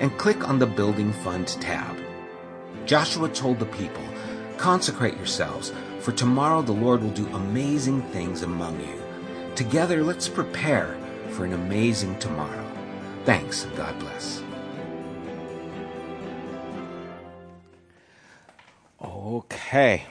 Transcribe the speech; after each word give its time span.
and 0.00 0.16
click 0.18 0.48
on 0.48 0.58
the 0.58 0.66
Building 0.66 1.12
Fund 1.12 1.48
tab. 1.60 1.96
Joshua 2.86 3.28
told 3.28 3.58
the 3.58 3.66
people, 3.66 4.02
Consecrate 4.56 5.16
yourselves, 5.16 5.72
for 6.00 6.12
tomorrow 6.12 6.62
the 6.62 6.72
Lord 6.72 7.02
will 7.02 7.10
do 7.10 7.26
amazing 7.34 8.02
things 8.10 8.42
among 8.42 8.80
you. 8.80 9.02
Together, 9.54 10.02
let's 10.02 10.28
prepare 10.28 10.96
for 11.30 11.44
an 11.44 11.52
amazing 11.52 12.18
tomorrow. 12.18 12.64
Thanks, 13.24 13.64
and 13.64 13.76
God 13.76 13.98
bless. 13.98 14.42
Okay. 19.00 20.04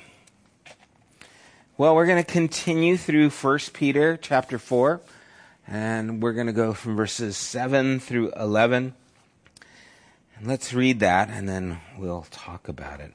Well, 1.77 1.95
we're 1.95 2.05
going 2.05 2.23
to 2.23 2.31
continue 2.31 2.97
through 2.97 3.29
1 3.29 3.59
Peter 3.73 4.17
chapter 4.17 4.59
4, 4.59 5.01
and 5.67 6.21
we're 6.21 6.33
going 6.33 6.47
to 6.47 6.53
go 6.53 6.73
from 6.73 6.95
verses 6.95 7.37
7 7.37 7.99
through 7.99 8.31
11. 8.33 8.93
Let's 10.43 10.73
read 10.73 11.01
that 11.01 11.29
and 11.29 11.47
then 11.47 11.81
we'll 11.99 12.25
talk 12.31 12.67
about 12.67 12.99
it. 12.99 13.13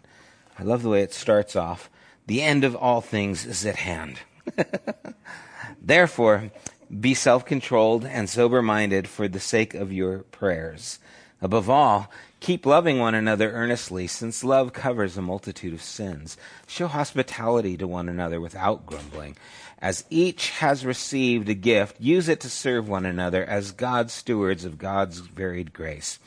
I 0.57 0.63
love 0.63 0.85
the 0.85 0.89
way 0.89 1.03
it 1.03 1.13
starts 1.13 1.57
off. 1.57 1.91
The 2.29 2.41
end 2.41 2.63
of 2.63 2.77
all 2.77 3.01
things 3.01 3.45
is 3.45 3.67
at 3.67 3.77
hand. 3.77 4.21
Therefore, 5.83 6.53
be 7.01 7.15
self 7.15 7.45
controlled 7.45 8.05
and 8.05 8.31
sober 8.31 8.63
minded 8.63 9.09
for 9.09 9.27
the 9.27 9.41
sake 9.41 9.75
of 9.75 9.93
your 9.93 10.21
prayers. 10.21 11.01
Above 11.43 11.69
all, 11.69 12.13
keep 12.39 12.65
loving 12.65 13.01
one 13.01 13.15
another 13.15 13.51
earnestly, 13.51 14.07
since 14.07 14.45
love 14.45 14.73
covers 14.73 15.17
a 15.17 15.23
multitude 15.23 15.75
of 15.75 15.83
sins. 15.83 16.37
Show 16.69 16.87
hospitality 16.87 17.77
to 17.77 17.89
one 17.89 18.09
another 18.09 18.41
without 18.41 18.87
grumbling. 18.87 19.37
As 19.81 20.05
each 20.11 20.51
has 20.51 20.87
received 20.87 21.49
a 21.49 21.55
gift, 21.55 22.01
use 22.01 22.29
it 22.29 22.41
to 22.41 22.49
serve 22.49 22.89
one 22.89 23.05
another 23.05 23.45
as 23.45 23.73
God's 23.73 24.13
stewards 24.13 24.65
of 24.65 24.79
God's 24.79 25.19
varied 25.19 25.73
grace. 25.73 26.21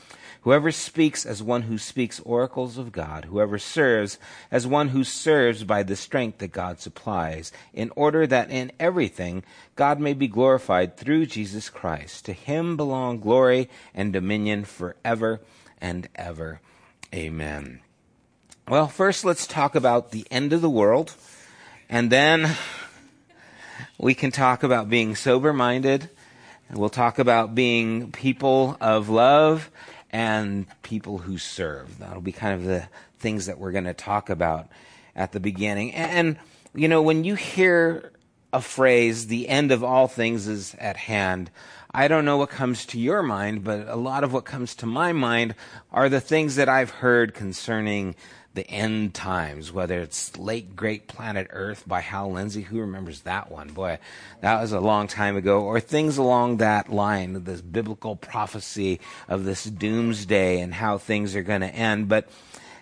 Whoever 0.43 0.71
speaks 0.71 1.25
as 1.25 1.43
one 1.43 1.63
who 1.63 1.77
speaks 1.77 2.21
oracles 2.21 2.77
of 2.77 2.93
God, 2.93 3.25
whoever 3.25 3.59
serves 3.59 4.17
as 4.49 4.65
one 4.65 4.89
who 4.89 5.03
serves 5.03 5.65
by 5.65 5.83
the 5.83 5.97
strength 5.97 6.37
that 6.37 6.53
God 6.53 6.79
supplies, 6.79 7.51
in 7.73 7.91
order 7.95 8.25
that 8.25 8.49
in 8.49 8.71
everything 8.79 9.43
God 9.75 9.99
may 9.99 10.13
be 10.13 10.29
glorified 10.29 10.95
through 10.95 11.25
Jesus 11.25 11.69
Christ. 11.69 12.23
To 12.25 12.33
him 12.33 12.77
belong 12.77 13.19
glory 13.19 13.69
and 13.93 14.13
dominion 14.13 14.63
forever 14.63 15.41
and 15.81 16.07
ever. 16.15 16.61
Amen. 17.13 17.81
Well, 18.67 18.87
first 18.87 19.25
let's 19.25 19.45
talk 19.45 19.75
about 19.75 20.11
the 20.11 20.25
end 20.31 20.53
of 20.53 20.61
the 20.61 20.69
world, 20.69 21.15
and 21.89 22.09
then 22.09 22.55
we 23.97 24.13
can 24.13 24.31
talk 24.31 24.63
about 24.63 24.89
being 24.89 25.15
sober 25.15 25.51
minded. 25.51 26.09
We'll 26.71 26.89
talk 26.89 27.17
about 27.19 27.55
being 27.55 28.11
people 28.11 28.77
of 28.79 29.09
love 29.09 29.69
and 30.11 30.65
people 30.83 31.19
who 31.19 31.37
serve. 31.37 31.99
That'll 31.99 32.21
be 32.21 32.31
kind 32.31 32.53
of 32.53 32.63
the 32.63 32.87
things 33.19 33.45
that 33.45 33.59
we're 33.59 33.71
going 33.71 33.85
to 33.85 33.93
talk 33.93 34.29
about 34.29 34.69
at 35.15 35.31
the 35.31 35.39
beginning. 35.39 35.93
And, 35.93 36.37
you 36.73 36.87
know, 36.87 37.01
when 37.01 37.23
you 37.23 37.35
hear 37.35 38.11
a 38.51 38.61
phrase, 38.61 39.27
the 39.27 39.47
end 39.47 39.71
of 39.71 39.83
all 39.83 40.07
things 40.07 40.47
is 40.47 40.75
at 40.79 40.97
hand, 40.97 41.51
I 41.91 42.07
don't 42.07 42.25
know 42.25 42.37
what 42.37 42.49
comes 42.49 42.85
to 42.87 42.99
your 42.99 43.23
mind, 43.23 43.63
but 43.63 43.87
a 43.87 43.95
lot 43.95 44.23
of 44.23 44.31
what 44.31 44.45
comes 44.45 44.75
to 44.75 44.85
my 44.85 45.11
mind 45.11 45.55
are 45.91 46.07
the 46.07 46.21
things 46.21 46.55
that 46.55 46.69
I've 46.69 46.91
heard 46.91 47.33
concerning 47.33 48.15
the 48.55 48.67
end 48.69 49.13
times, 49.13 49.71
whether 49.71 49.99
it's 49.99 50.37
Late 50.37 50.75
Great 50.75 51.07
Planet 51.07 51.47
Earth 51.51 51.83
by 51.87 52.01
Hal 52.01 52.31
Lindsey. 52.31 52.63
Who 52.63 52.79
remembers 52.79 53.21
that 53.21 53.51
one? 53.51 53.69
Boy, 53.69 53.99
that 54.41 54.59
was 54.59 54.71
a 54.71 54.79
long 54.79 55.07
time 55.07 55.37
ago. 55.37 55.61
Or 55.61 55.79
things 55.79 56.17
along 56.17 56.57
that 56.57 56.91
line, 56.91 57.43
this 57.43 57.61
biblical 57.61 58.15
prophecy 58.15 58.99
of 59.27 59.43
this 59.45 59.63
doomsday 59.63 60.61
and 60.61 60.73
how 60.73 60.97
things 60.97 61.35
are 61.35 61.43
going 61.43 61.61
to 61.61 61.67
end. 61.67 62.09
But 62.09 62.27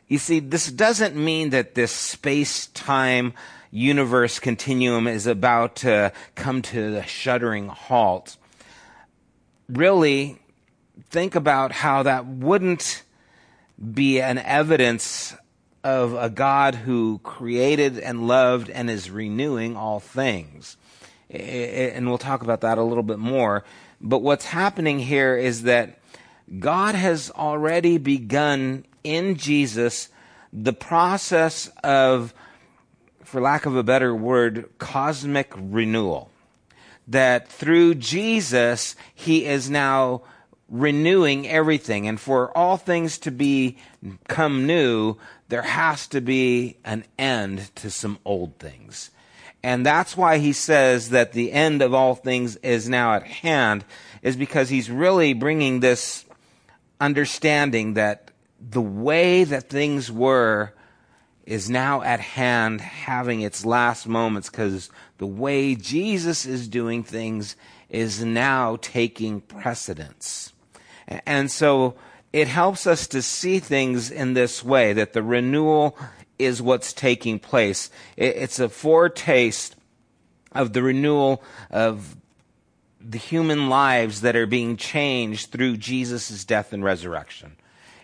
you 0.07 0.17
see, 0.17 0.39
this 0.39 0.71
doesn't 0.71 1.15
mean 1.15 1.49
that 1.49 1.75
this 1.75 1.91
space 1.91 2.67
time 2.67 3.33
universe 3.69 4.39
continuum 4.39 5.05
is 5.07 5.27
about 5.27 5.75
to 5.77 6.13
come 6.35 6.61
to 6.61 6.97
a 6.97 7.05
shuddering 7.05 7.67
halt. 7.67 8.37
Really, 9.67 10.39
think 11.09 11.35
about 11.35 11.73
how 11.73 12.03
that 12.03 12.25
wouldn't 12.25 13.03
be 13.93 14.21
an 14.21 14.37
evidence 14.37 15.35
of 15.87 16.15
a 16.15 16.29
God 16.29 16.75
who 16.75 17.21
created 17.23 17.97
and 17.97 18.27
loved 18.27 18.69
and 18.69 18.89
is 18.89 19.09
renewing 19.09 19.77
all 19.77 20.01
things. 20.01 20.75
And 21.29 22.09
we'll 22.09 22.17
talk 22.17 22.41
about 22.41 22.59
that 22.59 22.77
a 22.77 22.83
little 22.83 23.03
bit 23.03 23.19
more. 23.19 23.63
But 24.01 24.19
what's 24.21 24.43
happening 24.43 24.99
here 24.99 25.37
is 25.37 25.63
that 25.63 25.99
God 26.59 26.93
has 26.93 27.31
already 27.31 27.97
begun 27.99 28.83
in 29.05 29.37
Jesus 29.37 30.09
the 30.51 30.73
process 30.73 31.71
of, 31.85 32.33
for 33.23 33.39
lack 33.39 33.65
of 33.65 33.77
a 33.77 33.83
better 33.83 34.13
word, 34.13 34.69
cosmic 34.79 35.53
renewal. 35.55 36.29
That 37.07 37.47
through 37.47 37.95
Jesus, 37.95 38.97
He 39.15 39.45
is 39.45 39.69
now 39.69 40.23
renewing 40.69 41.47
everything. 41.47 42.07
And 42.07 42.19
for 42.19 42.55
all 42.57 42.77
things 42.77 43.17
to 43.19 43.31
become 43.31 44.67
new, 44.67 45.17
there 45.49 45.61
has 45.61 46.07
to 46.07 46.21
be 46.21 46.77
an 46.83 47.05
end 47.17 47.73
to 47.77 47.89
some 47.89 48.19
old 48.25 48.59
things. 48.59 49.11
And 49.63 49.85
that's 49.85 50.15
why 50.15 50.37
he 50.37 50.53
says 50.53 51.09
that 51.09 51.33
the 51.33 51.51
end 51.51 51.81
of 51.81 51.93
all 51.93 52.15
things 52.15 52.57
is 52.57 52.87
now 52.87 53.15
at 53.15 53.23
hand, 53.23 53.83
is 54.21 54.35
because 54.35 54.69
he's 54.69 54.89
really 54.89 55.33
bringing 55.33 55.79
this 55.79 56.25
understanding 56.99 57.95
that 57.95 58.31
the 58.59 58.81
way 58.81 59.43
that 59.43 59.69
things 59.69 60.11
were 60.11 60.73
is 61.45 61.69
now 61.69 62.01
at 62.01 62.19
hand, 62.19 62.81
having 62.81 63.41
its 63.41 63.65
last 63.65 64.07
moments, 64.07 64.49
because 64.49 64.89
the 65.17 65.25
way 65.25 65.75
Jesus 65.75 66.45
is 66.45 66.67
doing 66.67 67.03
things 67.03 67.55
is 67.89 68.23
now 68.23 68.77
taking 68.81 69.39
precedence. 69.39 70.53
And 71.07 71.51
so 71.51 71.95
it 72.33 72.47
helps 72.47 72.85
us 72.85 73.07
to 73.07 73.21
see 73.21 73.59
things 73.59 74.11
in 74.11 74.33
this 74.33 74.63
way 74.63 74.93
that 74.93 75.13
the 75.13 75.23
renewal 75.23 75.97
is 76.37 76.61
what's 76.61 76.93
taking 76.93 77.39
place. 77.39 77.89
It's 78.15 78.59
a 78.59 78.69
foretaste 78.69 79.75
of 80.51 80.73
the 80.73 80.83
renewal 80.83 81.43
of 81.69 82.15
the 82.99 83.17
human 83.17 83.69
lives 83.69 84.21
that 84.21 84.35
are 84.35 84.45
being 84.45 84.75
changed 84.75 85.51
through 85.51 85.77
Jesus' 85.77 86.43
death 86.45 86.73
and 86.73 86.83
resurrection. 86.83 87.55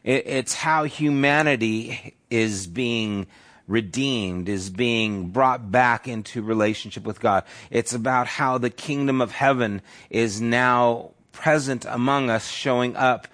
It's 0.04 0.54
how 0.54 0.84
humanity 0.84 2.16
is 2.30 2.68
being 2.68 3.28
redeemed, 3.68 4.50
is 4.50 4.70
being 4.70 5.30
brought 5.30 5.72
back 5.72 6.08
into 6.08 6.42
relationship 6.42 7.04
with 7.04 7.22
God. 7.22 7.44
It's 7.72 7.94
about 7.94 8.28
how 8.28 8.58
the 8.58 8.70
kingdom 8.70 9.22
of 9.22 9.32
heaven 9.32 9.82
is 10.10 10.42
now 10.42 11.13
present 11.34 11.86
among 11.90 12.30
us, 12.30 12.48
showing 12.48 12.96
up 12.96 13.28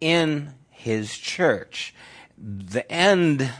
in 0.00 0.54
his 0.70 1.18
church. 1.18 1.92
The 2.38 2.90
end 2.90 3.50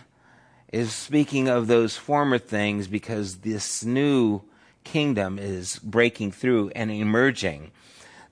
is 0.73 0.93
speaking 0.93 1.49
of 1.49 1.67
those 1.67 1.97
former 1.97 2.39
things 2.39 2.87
because 2.87 3.39
this 3.39 3.85
new 3.85 4.43
kingdom 4.85 5.39
is 5.39 5.81
breaking 5.81 6.33
through 6.33 6.71
and 6.77 6.91
emerging. 6.91 7.73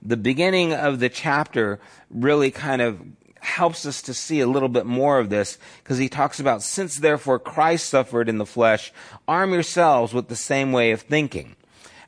The 0.01 0.17
beginning 0.17 0.73
of 0.73 0.99
the 0.99 1.09
chapter 1.09 1.79
really 2.09 2.51
kind 2.51 2.81
of 2.81 3.01
helps 3.39 3.85
us 3.85 4.01
to 4.03 4.13
see 4.13 4.39
a 4.39 4.47
little 4.47 4.69
bit 4.69 4.85
more 4.85 5.19
of 5.19 5.29
this 5.29 5.57
because 5.83 5.97
he 5.97 6.09
talks 6.09 6.39
about 6.39 6.63
since 6.63 6.97
therefore 6.97 7.39
Christ 7.39 7.89
suffered 7.89 8.27
in 8.27 8.37
the 8.37 8.45
flesh, 8.45 8.91
arm 9.27 9.53
yourselves 9.53 10.13
with 10.13 10.27
the 10.27 10.35
same 10.35 10.71
way 10.71 10.91
of 10.91 11.01
thinking. 11.01 11.55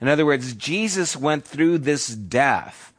In 0.02 0.08
other 0.08 0.26
words, 0.26 0.54
Jesus 0.54 1.16
went 1.16 1.46
through 1.46 1.80
this 1.80 2.08
death, 2.08 2.94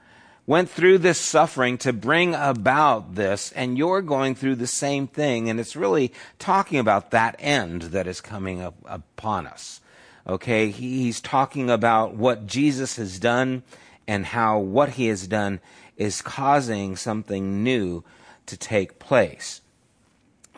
went 0.48 0.70
through 0.70 0.96
this 0.96 1.20
suffering 1.20 1.76
to 1.76 1.92
bring 1.92 2.34
about 2.34 3.14
this, 3.14 3.52
and 3.52 3.76
you're 3.76 4.00
going 4.00 4.34
through 4.34 4.54
the 4.54 4.66
same 4.66 5.06
thing. 5.06 5.50
And 5.50 5.60
it's 5.60 5.76
really 5.76 6.10
talking 6.38 6.78
about 6.78 7.10
that 7.10 7.36
end 7.38 7.82
that 7.82 8.06
is 8.06 8.22
coming 8.22 8.62
up 8.62 8.74
upon 8.86 9.46
us. 9.46 9.82
Okay, 10.26 10.70
he's 10.70 11.20
talking 11.20 11.68
about 11.68 12.14
what 12.14 12.46
Jesus 12.46 12.96
has 12.96 13.18
done 13.18 13.62
and 14.06 14.24
how 14.24 14.58
what 14.58 14.88
he 14.90 15.08
has 15.08 15.26
done 15.26 15.60
is 15.98 16.22
causing 16.22 16.96
something 16.96 17.62
new 17.62 18.02
to 18.46 18.56
take 18.56 18.98
place. 18.98 19.60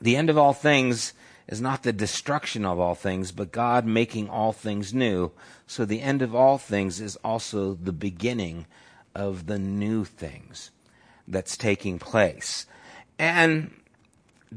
The 0.00 0.14
end 0.14 0.30
of 0.30 0.38
all 0.38 0.52
things 0.52 1.14
is 1.48 1.60
not 1.60 1.82
the 1.82 1.92
destruction 1.92 2.64
of 2.64 2.78
all 2.78 2.94
things, 2.94 3.32
but 3.32 3.50
God 3.50 3.84
making 3.84 4.28
all 4.28 4.52
things 4.52 4.94
new. 4.94 5.32
So 5.66 5.84
the 5.84 6.00
end 6.00 6.22
of 6.22 6.32
all 6.32 6.58
things 6.58 7.00
is 7.00 7.16
also 7.24 7.74
the 7.74 7.92
beginning 7.92 8.66
of 9.14 9.46
the 9.46 9.58
new 9.58 10.04
things 10.04 10.70
that's 11.26 11.56
taking 11.56 11.98
place. 11.98 12.66
And 13.18 13.72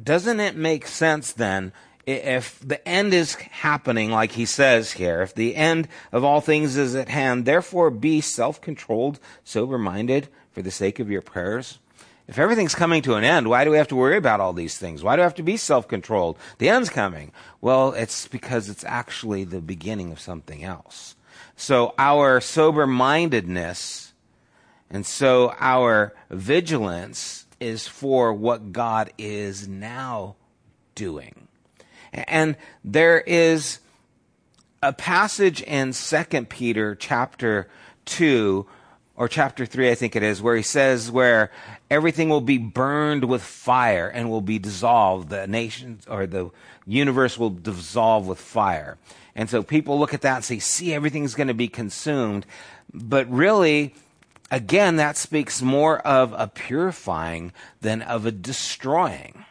doesn't 0.01 0.39
it 0.39 0.55
make 0.55 0.87
sense 0.87 1.31
then 1.31 1.73
if 2.05 2.59
the 2.59 2.85
end 2.87 3.13
is 3.13 3.35
happening 3.35 4.11
like 4.11 4.33
he 4.33 4.45
says 4.45 4.93
here, 4.93 5.21
if 5.21 5.33
the 5.33 5.55
end 5.55 5.87
of 6.11 6.23
all 6.23 6.41
things 6.41 6.75
is 6.75 6.95
at 6.95 7.09
hand, 7.09 7.45
therefore 7.45 7.89
be 7.89 8.19
self-controlled, 8.19 9.19
sober-minded 9.43 10.27
for 10.51 10.61
the 10.61 10.71
sake 10.71 10.99
of 10.99 11.09
your 11.09 11.21
prayers? 11.21 11.79
If 12.27 12.39
everything's 12.39 12.75
coming 12.75 13.01
to 13.03 13.15
an 13.15 13.23
end, 13.23 13.49
why 13.49 13.65
do 13.65 13.71
we 13.71 13.77
have 13.77 13.89
to 13.89 13.95
worry 13.95 14.15
about 14.15 14.39
all 14.39 14.53
these 14.53 14.77
things? 14.77 15.03
Why 15.03 15.15
do 15.15 15.21
we 15.21 15.23
have 15.23 15.35
to 15.35 15.43
be 15.43 15.57
self 15.57 15.87
controlled? 15.87 16.37
The 16.57 16.69
end's 16.69 16.89
coming. 16.89 17.31
Well, 17.59 17.91
it's 17.91 18.27
because 18.27 18.69
it's 18.69 18.85
actually 18.85 19.43
the 19.43 19.61
beginning 19.61 20.11
of 20.11 20.21
something 20.21 20.63
else. 20.63 21.15
So 21.57 21.93
our 21.97 22.39
sober 22.39 22.87
mindedness 22.87 24.12
and 24.89 25.05
so 25.05 25.53
our 25.59 26.13
vigilance 26.29 27.45
is 27.59 27.87
for 27.87 28.33
what 28.33 28.71
God 28.71 29.11
is 29.17 29.67
now 29.67 30.35
doing. 30.95 31.47
And 32.11 32.57
there 32.83 33.19
is 33.21 33.79
a 34.81 34.93
passage 34.93 35.61
in 35.61 35.93
2 35.93 36.45
Peter 36.45 36.93
chapter 36.95 37.69
2 38.05 38.67
or 39.15 39.27
chapter 39.27 39.65
3, 39.65 39.91
I 39.91 39.95
think 39.95 40.15
it 40.15 40.23
is, 40.23 40.41
where 40.41 40.55
he 40.55 40.63
says, 40.63 41.11
where 41.11 41.51
everything 41.89 42.29
will 42.29 42.41
be 42.41 42.57
burned 42.57 43.25
with 43.25 43.43
fire 43.43 44.09
and 44.09 44.29
will 44.29 44.41
be 44.41 44.59
dissolved. 44.59 45.29
The 45.29 45.47
nations 45.47 46.05
or 46.07 46.25
the 46.25 46.49
universe 46.85 47.37
will 47.37 47.51
dissolve 47.51 48.27
with 48.27 48.39
fire. 48.39 48.97
And 49.35 49.49
so 49.49 49.63
people 49.63 49.99
look 49.99 50.13
at 50.13 50.21
that 50.21 50.37
and 50.37 50.45
say, 50.45 50.59
see, 50.59 50.93
everything's 50.93 51.35
going 51.35 51.47
to 51.47 51.53
be 51.53 51.67
consumed. 51.67 52.45
But 52.93 53.29
really, 53.31 53.93
again, 54.53 54.97
that 54.97 55.17
speaks 55.17 55.63
more 55.63 55.97
of 55.99 56.31
a 56.37 56.47
purifying 56.47 57.51
than 57.81 58.03
of 58.03 58.27
a 58.27 58.31
destroying. 58.31 59.45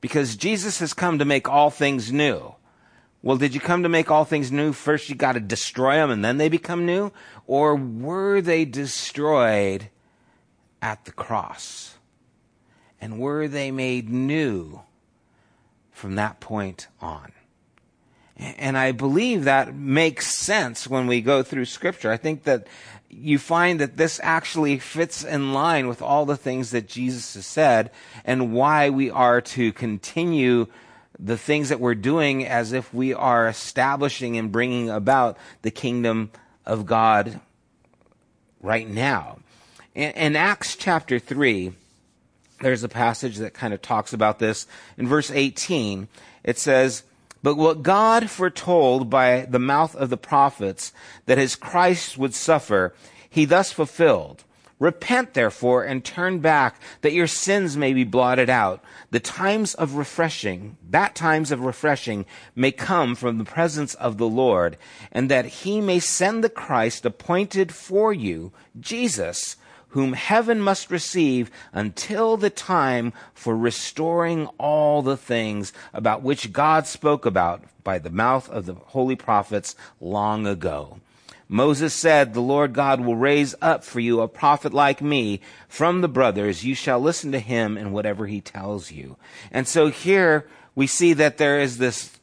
Because 0.00 0.36
Jesus 0.36 0.78
has 0.78 0.94
come 0.94 1.18
to 1.18 1.24
make 1.24 1.48
all 1.48 1.68
things 1.68 2.12
new. 2.12 2.54
Well, 3.22 3.36
did 3.36 3.54
you 3.54 3.60
come 3.60 3.82
to 3.82 3.88
make 3.88 4.08
all 4.08 4.24
things 4.24 4.52
new? 4.52 4.72
First, 4.72 5.08
you 5.08 5.16
got 5.16 5.32
to 5.32 5.40
destroy 5.40 5.96
them 5.96 6.10
and 6.12 6.24
then 6.24 6.38
they 6.38 6.48
become 6.48 6.86
new? 6.86 7.10
Or 7.48 7.74
were 7.74 8.40
they 8.40 8.64
destroyed 8.64 9.88
at 10.80 11.04
the 11.04 11.10
cross? 11.10 11.96
And 13.00 13.18
were 13.18 13.48
they 13.48 13.72
made 13.72 14.08
new 14.08 14.82
from 15.90 16.14
that 16.14 16.38
point 16.38 16.86
on? 17.00 17.32
And 18.36 18.78
I 18.78 18.92
believe 18.92 19.42
that 19.42 19.74
makes 19.74 20.28
sense 20.28 20.86
when 20.86 21.08
we 21.08 21.20
go 21.20 21.42
through 21.42 21.64
scripture. 21.64 22.12
I 22.12 22.16
think 22.16 22.44
that 22.44 22.68
you 23.10 23.38
find 23.38 23.80
that 23.80 23.96
this 23.96 24.20
actually 24.22 24.78
fits 24.78 25.24
in 25.24 25.52
line 25.52 25.88
with 25.88 26.02
all 26.02 26.26
the 26.26 26.36
things 26.36 26.70
that 26.72 26.86
Jesus 26.86 27.34
has 27.34 27.46
said 27.46 27.90
and 28.24 28.52
why 28.52 28.90
we 28.90 29.10
are 29.10 29.40
to 29.40 29.72
continue 29.72 30.66
the 31.18 31.38
things 31.38 31.70
that 31.70 31.80
we're 31.80 31.94
doing 31.94 32.46
as 32.46 32.72
if 32.72 32.92
we 32.92 33.14
are 33.14 33.48
establishing 33.48 34.36
and 34.36 34.52
bringing 34.52 34.90
about 34.90 35.36
the 35.62 35.70
kingdom 35.70 36.30
of 36.64 36.86
God 36.86 37.40
right 38.60 38.88
now. 38.88 39.38
In, 39.94 40.10
in 40.12 40.36
Acts 40.36 40.76
chapter 40.76 41.18
3, 41.18 41.72
there's 42.60 42.84
a 42.84 42.88
passage 42.88 43.38
that 43.38 43.54
kind 43.54 43.72
of 43.72 43.80
talks 43.80 44.12
about 44.12 44.38
this. 44.38 44.66
In 44.96 45.08
verse 45.08 45.30
18, 45.30 46.08
it 46.44 46.58
says, 46.58 47.04
But 47.42 47.56
what 47.56 47.82
God 47.82 48.30
foretold 48.30 49.08
by 49.08 49.46
the 49.48 49.58
mouth 49.58 49.94
of 49.94 50.10
the 50.10 50.16
prophets 50.16 50.92
that 51.26 51.38
his 51.38 51.56
Christ 51.56 52.18
would 52.18 52.34
suffer, 52.34 52.94
he 53.28 53.44
thus 53.44 53.72
fulfilled 53.72 54.44
Repent, 54.78 55.34
therefore, 55.34 55.82
and 55.82 56.04
turn 56.04 56.38
back, 56.38 56.80
that 57.00 57.12
your 57.12 57.26
sins 57.26 57.76
may 57.76 57.92
be 57.92 58.04
blotted 58.04 58.48
out. 58.48 58.82
The 59.10 59.18
times 59.18 59.74
of 59.74 59.96
refreshing, 59.96 60.76
that 60.90 61.16
times 61.16 61.50
of 61.50 61.60
refreshing 61.60 62.26
may 62.54 62.70
come 62.70 63.16
from 63.16 63.38
the 63.38 63.44
presence 63.44 63.94
of 63.94 64.18
the 64.18 64.28
Lord, 64.28 64.76
and 65.10 65.28
that 65.30 65.46
he 65.46 65.80
may 65.80 65.98
send 65.98 66.44
the 66.44 66.48
Christ 66.48 67.04
appointed 67.04 67.74
for 67.74 68.12
you, 68.12 68.52
Jesus, 68.78 69.56
whom 69.98 70.12
heaven 70.12 70.60
must 70.60 70.92
receive 70.92 71.50
until 71.72 72.36
the 72.36 72.50
time 72.50 73.12
for 73.34 73.56
restoring 73.56 74.46
all 74.56 75.02
the 75.02 75.16
things 75.16 75.72
about 75.92 76.22
which 76.22 76.52
God 76.52 76.86
spoke 76.86 77.26
about 77.26 77.64
by 77.82 77.98
the 77.98 78.08
mouth 78.08 78.48
of 78.48 78.64
the 78.66 78.74
holy 78.74 79.16
prophets 79.16 79.74
long 80.00 80.46
ago. 80.46 81.00
Moses 81.48 81.92
said, 81.94 82.32
The 82.32 82.40
Lord 82.40 82.74
God 82.74 83.00
will 83.00 83.16
raise 83.16 83.56
up 83.60 83.82
for 83.82 83.98
you 83.98 84.20
a 84.20 84.28
prophet 84.28 84.72
like 84.72 85.02
me 85.02 85.40
from 85.66 86.00
the 86.00 86.06
brothers. 86.06 86.64
You 86.64 86.76
shall 86.76 87.00
listen 87.00 87.32
to 87.32 87.40
him 87.40 87.76
in 87.76 87.90
whatever 87.90 88.28
he 88.28 88.40
tells 88.40 88.92
you. 88.92 89.16
And 89.50 89.66
so 89.66 89.88
here 89.88 90.46
we 90.76 90.86
see 90.86 91.12
that 91.14 91.38
there 91.38 91.58
is 91.58 91.78
this 91.78 92.18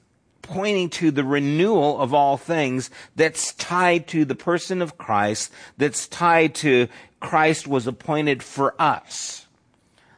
pointing 0.45 0.89
to 0.91 1.11
the 1.11 1.23
renewal 1.23 1.99
of 1.99 2.13
all 2.13 2.37
things 2.37 2.89
that's 3.15 3.53
tied 3.55 4.07
to 4.07 4.25
the 4.25 4.35
person 4.35 4.81
of 4.81 4.97
Christ, 4.97 5.51
that's 5.77 6.07
tied 6.07 6.55
to 6.55 6.87
Christ 7.25 7.67
was 7.67 7.87
appointed 7.87 8.43
for 8.43 8.79
us. 8.79 9.47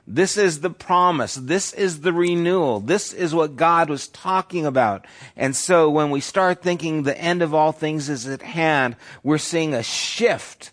This 0.06 0.36
is 0.36 0.60
the 0.60 0.70
promise. 0.70 1.36
This 1.36 1.72
is 1.72 2.02
the 2.02 2.12
renewal. 2.12 2.82
This 2.82 3.14
is 3.14 3.34
what 3.34 3.56
God 3.56 3.90
was 3.90 4.10
talking 4.10 4.66
about. 4.66 5.08
And 5.38 5.56
so 5.56 5.90
when 5.90 6.12
we 6.12 6.20
start 6.20 6.62
thinking 6.62 7.04
the 7.04 7.18
end 7.18 7.42
of 7.42 7.54
all 7.54 7.72
things 7.72 8.10
is 8.10 8.28
at 8.28 8.42
hand, 8.42 8.98
we're 9.24 9.38
seeing 9.38 9.74
a 9.74 9.84
shift 9.84 10.72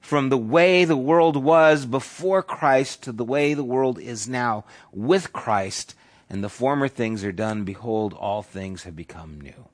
from 0.00 0.30
the 0.30 0.38
way 0.38 0.86
the 0.86 0.96
world 0.96 1.36
was 1.36 1.84
before 1.84 2.42
Christ 2.42 3.02
to 3.02 3.12
the 3.12 3.24
way 3.24 3.52
the 3.52 3.62
world 3.62 3.98
is 3.98 4.26
now 4.26 4.64
with 4.92 5.30
Christ. 5.34 5.94
And 6.30 6.42
the 6.42 6.48
former 6.48 6.88
things 6.88 7.22
are 7.22 7.32
done. 7.32 7.64
Behold, 7.64 8.14
all 8.14 8.42
things 8.42 8.84
have 8.84 8.96
become 8.96 9.42
new. 9.42 9.68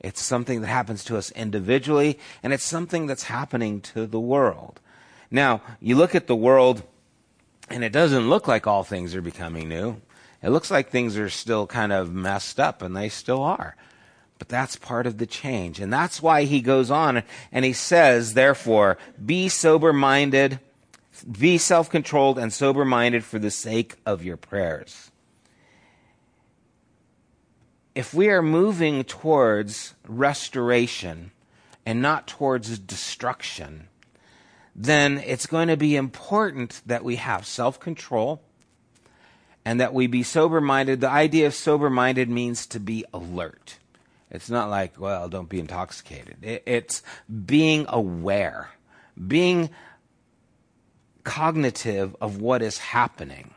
It's 0.00 0.22
something 0.22 0.62
that 0.62 0.66
happens 0.68 1.04
to 1.04 1.16
us 1.16 1.30
individually, 1.32 2.18
and 2.42 2.52
it's 2.52 2.64
something 2.64 3.06
that's 3.06 3.24
happening 3.24 3.80
to 3.82 4.06
the 4.06 4.20
world. 4.20 4.80
Now, 5.30 5.62
you 5.80 5.94
look 5.94 6.14
at 6.14 6.26
the 6.26 6.36
world 6.36 6.82
and 7.68 7.84
it 7.84 7.92
doesn't 7.92 8.28
look 8.28 8.48
like 8.48 8.66
all 8.66 8.82
things 8.82 9.14
are 9.14 9.22
becoming 9.22 9.68
new. 9.68 10.00
It 10.42 10.50
looks 10.50 10.70
like 10.70 10.90
things 10.90 11.16
are 11.16 11.28
still 11.28 11.66
kind 11.66 11.92
of 11.92 12.12
messed 12.12 12.58
up, 12.58 12.82
and 12.82 12.96
they 12.96 13.08
still 13.08 13.42
are. 13.42 13.76
But 14.38 14.48
that's 14.48 14.74
part 14.74 15.06
of 15.06 15.18
the 15.18 15.26
change. 15.26 15.80
And 15.80 15.92
that's 15.92 16.22
why 16.22 16.44
he 16.44 16.62
goes 16.62 16.90
on 16.90 17.22
and 17.52 17.64
he 17.64 17.74
says, 17.74 18.32
therefore, 18.32 18.96
be 19.24 19.50
sober 19.50 19.92
minded, 19.92 20.58
be 21.30 21.58
self 21.58 21.90
controlled, 21.90 22.38
and 22.38 22.50
sober 22.50 22.86
minded 22.86 23.22
for 23.22 23.38
the 23.38 23.50
sake 23.50 23.96
of 24.06 24.24
your 24.24 24.38
prayers. 24.38 25.09
If 27.94 28.14
we 28.14 28.28
are 28.30 28.42
moving 28.42 29.04
towards 29.04 29.94
restoration 30.06 31.32
and 31.84 32.00
not 32.00 32.26
towards 32.26 32.78
destruction, 32.78 33.88
then 34.76 35.18
it's 35.18 35.46
going 35.46 35.68
to 35.68 35.76
be 35.76 35.96
important 35.96 36.82
that 36.86 37.04
we 37.04 37.16
have 37.16 37.44
self 37.46 37.80
control 37.80 38.42
and 39.64 39.80
that 39.80 39.92
we 39.92 40.06
be 40.06 40.22
sober 40.22 40.60
minded. 40.60 41.00
The 41.00 41.10
idea 41.10 41.46
of 41.46 41.54
sober 41.54 41.90
minded 41.90 42.28
means 42.30 42.66
to 42.68 42.80
be 42.80 43.04
alert. 43.12 43.78
It's 44.30 44.48
not 44.48 44.70
like, 44.70 44.98
well, 44.98 45.28
don't 45.28 45.48
be 45.48 45.58
intoxicated. 45.58 46.36
it's 46.42 47.02
being 47.44 47.86
aware, 47.88 48.70
being 49.26 49.70
cognitive 51.24 52.16
of 52.20 52.40
what 52.40 52.62
is 52.62 52.78
happening. 52.78 53.54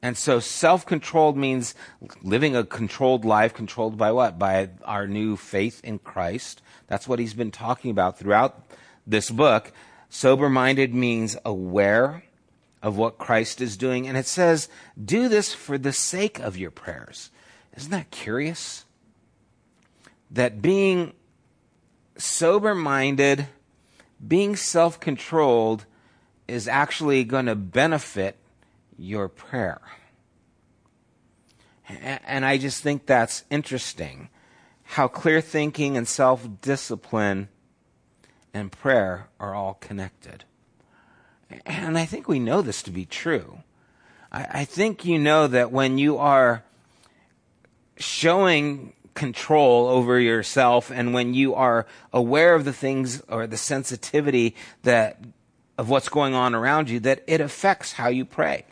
And 0.00 0.16
so 0.16 0.38
self 0.38 0.86
controlled 0.86 1.36
means 1.36 1.74
living 2.22 2.54
a 2.54 2.64
controlled 2.64 3.24
life, 3.24 3.52
controlled 3.52 3.96
by 3.96 4.12
what? 4.12 4.38
By 4.38 4.70
our 4.84 5.06
new 5.06 5.36
faith 5.36 5.80
in 5.82 5.98
Christ. 5.98 6.62
That's 6.86 7.08
what 7.08 7.18
he's 7.18 7.34
been 7.34 7.50
talking 7.50 7.90
about 7.90 8.18
throughout 8.18 8.62
this 9.06 9.30
book. 9.30 9.72
Sober 10.08 10.48
minded 10.48 10.94
means 10.94 11.36
aware 11.44 12.22
of 12.82 12.96
what 12.96 13.18
Christ 13.18 13.60
is 13.60 13.76
doing. 13.76 14.06
And 14.06 14.16
it 14.16 14.26
says, 14.26 14.68
do 15.02 15.28
this 15.28 15.52
for 15.52 15.76
the 15.76 15.92
sake 15.92 16.38
of 16.38 16.56
your 16.56 16.70
prayers. 16.70 17.30
Isn't 17.76 17.90
that 17.90 18.10
curious? 18.10 18.84
That 20.30 20.62
being 20.62 21.12
sober 22.16 22.74
minded, 22.74 23.48
being 24.26 24.54
self 24.54 25.00
controlled, 25.00 25.86
is 26.46 26.68
actually 26.68 27.24
going 27.24 27.46
to 27.46 27.54
benefit 27.54 28.36
your 28.98 29.28
prayer. 29.28 29.80
And 31.88 32.44
I 32.44 32.58
just 32.58 32.82
think 32.82 33.06
that's 33.06 33.44
interesting 33.48 34.28
how 34.82 35.08
clear 35.08 35.40
thinking 35.40 35.96
and 35.96 36.06
self 36.06 36.46
discipline 36.60 37.48
and 38.52 38.70
prayer 38.70 39.28
are 39.40 39.54
all 39.54 39.74
connected. 39.74 40.44
And 41.64 41.96
I 41.96 42.04
think 42.04 42.28
we 42.28 42.38
know 42.38 42.60
this 42.60 42.82
to 42.82 42.90
be 42.90 43.06
true. 43.06 43.60
I, 44.30 44.66
think 44.66 45.06
you 45.06 45.18
know 45.18 45.46
that 45.46 45.72
when 45.72 45.96
you 45.96 46.18
are 46.18 46.62
showing 47.96 48.92
control 49.14 49.88
over 49.88 50.20
yourself 50.20 50.90
and 50.90 51.14
when 51.14 51.32
you 51.32 51.54
are 51.54 51.86
aware 52.12 52.54
of 52.54 52.66
the 52.66 52.72
things 52.72 53.22
or 53.28 53.46
the 53.46 53.56
sensitivity 53.56 54.54
that 54.82 55.18
of 55.78 55.88
what's 55.88 56.10
going 56.10 56.34
on 56.34 56.54
around 56.54 56.90
you 56.90 57.00
that 57.00 57.24
it 57.26 57.40
affects 57.40 57.92
how 57.92 58.08
you 58.08 58.24
pray 58.24 58.64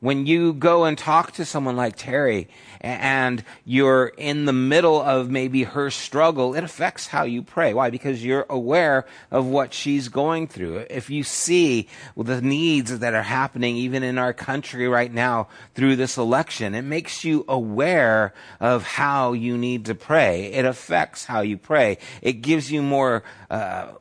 when 0.00 0.26
you 0.26 0.52
go 0.52 0.84
and 0.84 0.96
talk 0.96 1.32
to 1.32 1.44
someone 1.44 1.76
like 1.76 1.96
Terry 1.96 2.48
and 2.80 3.42
you're 3.64 4.06
in 4.16 4.44
the 4.44 4.52
middle 4.52 5.00
of 5.00 5.28
maybe 5.28 5.64
her 5.64 5.90
struggle, 5.90 6.54
it 6.54 6.62
affects 6.62 7.08
how 7.08 7.24
you 7.24 7.42
pray. 7.42 7.74
Why? 7.74 7.90
Because 7.90 8.24
you're 8.24 8.46
aware 8.48 9.06
of 9.32 9.46
what 9.46 9.74
she's 9.74 10.08
going 10.08 10.46
through. 10.46 10.86
If 10.88 11.10
you 11.10 11.24
see 11.24 11.88
the 12.16 12.40
needs 12.40 12.96
that 12.96 13.14
are 13.14 13.22
happening 13.22 13.76
even 13.76 14.04
in 14.04 14.18
our 14.18 14.32
country 14.32 14.86
right 14.86 15.12
now 15.12 15.48
through 15.74 15.96
this 15.96 16.16
election, 16.16 16.76
it 16.76 16.82
makes 16.82 17.24
you 17.24 17.44
aware 17.48 18.32
of 18.60 18.84
how 18.84 19.32
you 19.32 19.58
need 19.58 19.86
to 19.86 19.96
pray. 19.96 20.52
It 20.52 20.64
affects 20.64 21.24
how 21.24 21.40
you 21.40 21.56
pray. 21.56 21.98
It 22.22 22.34
gives 22.34 22.70
you 22.70 22.82
more 22.82 23.24
uh, 23.50 23.94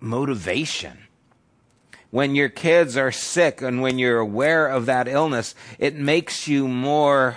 motivation 0.00 0.96
when 2.10 2.34
your 2.34 2.48
kids 2.48 2.96
are 2.96 3.12
sick 3.12 3.60
and 3.60 3.82
when 3.82 3.98
you're 3.98 4.18
aware 4.18 4.66
of 4.66 4.86
that 4.86 5.08
illness, 5.08 5.54
it 5.78 5.94
makes 5.94 6.48
you 6.48 6.66
more 6.66 7.36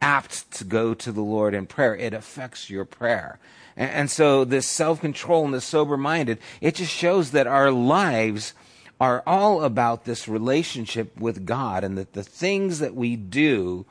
apt 0.00 0.50
to 0.52 0.64
go 0.64 0.94
to 0.94 1.12
the 1.12 1.22
Lord 1.22 1.54
in 1.54 1.66
prayer. 1.66 1.94
It 1.94 2.14
affects 2.14 2.70
your 2.70 2.84
prayer. 2.84 3.38
And, 3.76 4.10
so 4.10 4.44
this 4.44 4.66
self-control 4.66 5.44
and 5.44 5.54
the 5.54 5.60
sober-minded, 5.60 6.38
it 6.60 6.74
just 6.74 6.92
shows 6.92 7.30
that 7.30 7.46
our 7.46 7.70
lives 7.70 8.52
are 9.00 9.22
all 9.24 9.62
about 9.62 10.04
this 10.04 10.26
relationship 10.26 11.16
with 11.20 11.46
God 11.46 11.84
and 11.84 11.96
that 11.96 12.12
the 12.12 12.24
things 12.24 12.80
that 12.80 12.96
we 12.96 13.14
do 13.14 13.86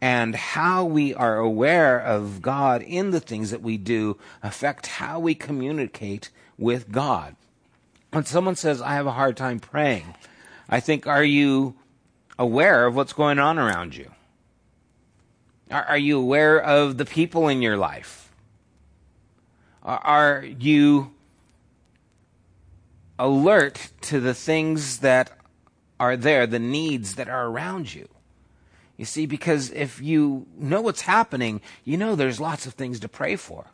and 0.00 0.34
how 0.34 0.84
we 0.86 1.12
are 1.12 1.36
aware 1.36 2.00
of 2.00 2.40
God 2.40 2.80
in 2.80 3.10
the 3.10 3.20
things 3.20 3.50
that 3.50 3.60
we 3.60 3.76
do 3.76 4.16
affect 4.42 4.86
how 4.86 5.18
we 5.18 5.34
communicate 5.34 6.30
with 6.56 6.90
God 6.90 7.36
when 8.16 8.24
someone 8.24 8.56
says, 8.56 8.80
I 8.80 8.94
have 8.94 9.06
a 9.06 9.12
hard 9.12 9.36
time 9.36 9.60
praying, 9.60 10.14
I 10.70 10.80
think, 10.80 11.06
are 11.06 11.22
you 11.22 11.76
aware 12.38 12.86
of 12.86 12.96
what's 12.96 13.12
going 13.12 13.38
on 13.38 13.58
around 13.58 13.94
you? 13.94 14.10
Are, 15.70 15.84
are 15.84 15.98
you 15.98 16.18
aware 16.18 16.58
of 16.58 16.96
the 16.96 17.04
people 17.04 17.46
in 17.48 17.60
your 17.60 17.76
life? 17.76 18.32
Are, 19.82 19.98
are 19.98 20.44
you 20.46 21.12
alert 23.18 23.90
to 24.00 24.18
the 24.18 24.32
things 24.32 25.00
that 25.00 25.30
are 26.00 26.16
there, 26.16 26.46
the 26.46 26.58
needs 26.58 27.16
that 27.16 27.28
are 27.28 27.48
around 27.48 27.92
you? 27.92 28.08
You 28.96 29.04
see, 29.04 29.26
because 29.26 29.70
if 29.72 30.00
you 30.00 30.46
know 30.56 30.80
what's 30.80 31.02
happening, 31.02 31.60
you 31.84 31.98
know 31.98 32.14
there's 32.14 32.40
lots 32.40 32.64
of 32.64 32.72
things 32.72 32.98
to 33.00 33.10
pray 33.10 33.36
for. 33.36 33.66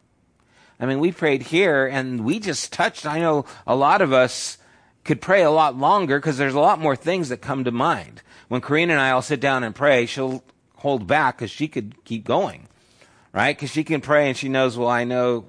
I 0.83 0.87
mean, 0.87 0.99
we 0.99 1.13
prayed 1.13 1.43
here 1.43 1.87
and 1.87 2.25
we 2.25 2.41
just 2.41 2.73
touched. 2.73 3.07
I 3.07 3.21
know 3.21 3.45
a 3.69 3.77
lot 3.77 4.03
of 4.03 4.13
us 4.13 4.59
could 5.05 5.21
pray 5.21 5.43
a 5.43 5.51
lot 5.51 5.77
longer 5.77 6.19
because 6.19 6.39
there's 6.39 6.55
a 6.55 6.61
lot 6.61 6.81
more 6.81 6.97
things 6.97 7.29
that 7.29 7.37
come 7.37 7.63
to 7.63 7.71
mind. 7.71 8.21
When 8.49 8.61
Karina 8.61 8.95
and 8.95 9.01
I 9.01 9.13
all 9.13 9.23
sit 9.23 9.39
down 9.39 9.63
and 9.63 9.77
pray, 9.77 10.07
she'll 10.07 10.43
hold 10.79 11.07
back 11.07 11.39
because 11.39 11.53
she 11.53 11.69
could 11.69 12.05
keep 12.05 12.25
going, 12.25 12.67
right? 13.33 13.57
Because 13.57 13.71
she 13.71 13.85
can 13.85 14.01
pray 14.01 14.27
and 14.27 14.37
she 14.37 14.49
knows, 14.49 14.77
well, 14.77 14.89
I 14.89 15.05
know 15.05 15.47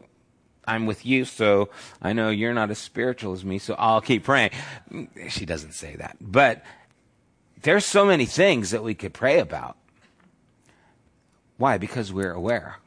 I'm 0.65 0.85
with 0.85 1.03
you, 1.03 1.25
so 1.25 1.69
I 1.99 2.13
know 2.13 2.29
you're 2.29 2.53
not 2.53 2.69
as 2.69 2.77
spiritual 2.77 3.33
as 3.33 3.43
me, 3.43 3.57
so 3.57 3.73
I'll 3.73 4.01
keep 4.01 4.23
praying. 4.23 4.51
She 5.29 5.47
doesn't 5.47 5.73
say 5.73 5.95
that. 5.95 6.15
But 6.21 6.63
there's 7.63 7.85
so 7.85 8.05
many 8.05 8.27
things 8.27 8.69
that 8.69 8.83
we 8.83 8.93
could 8.93 9.15
pray 9.15 9.39
about. 9.39 9.77
Why? 11.57 11.79
Because 11.79 12.13
we're 12.13 12.33
aware 12.33 12.77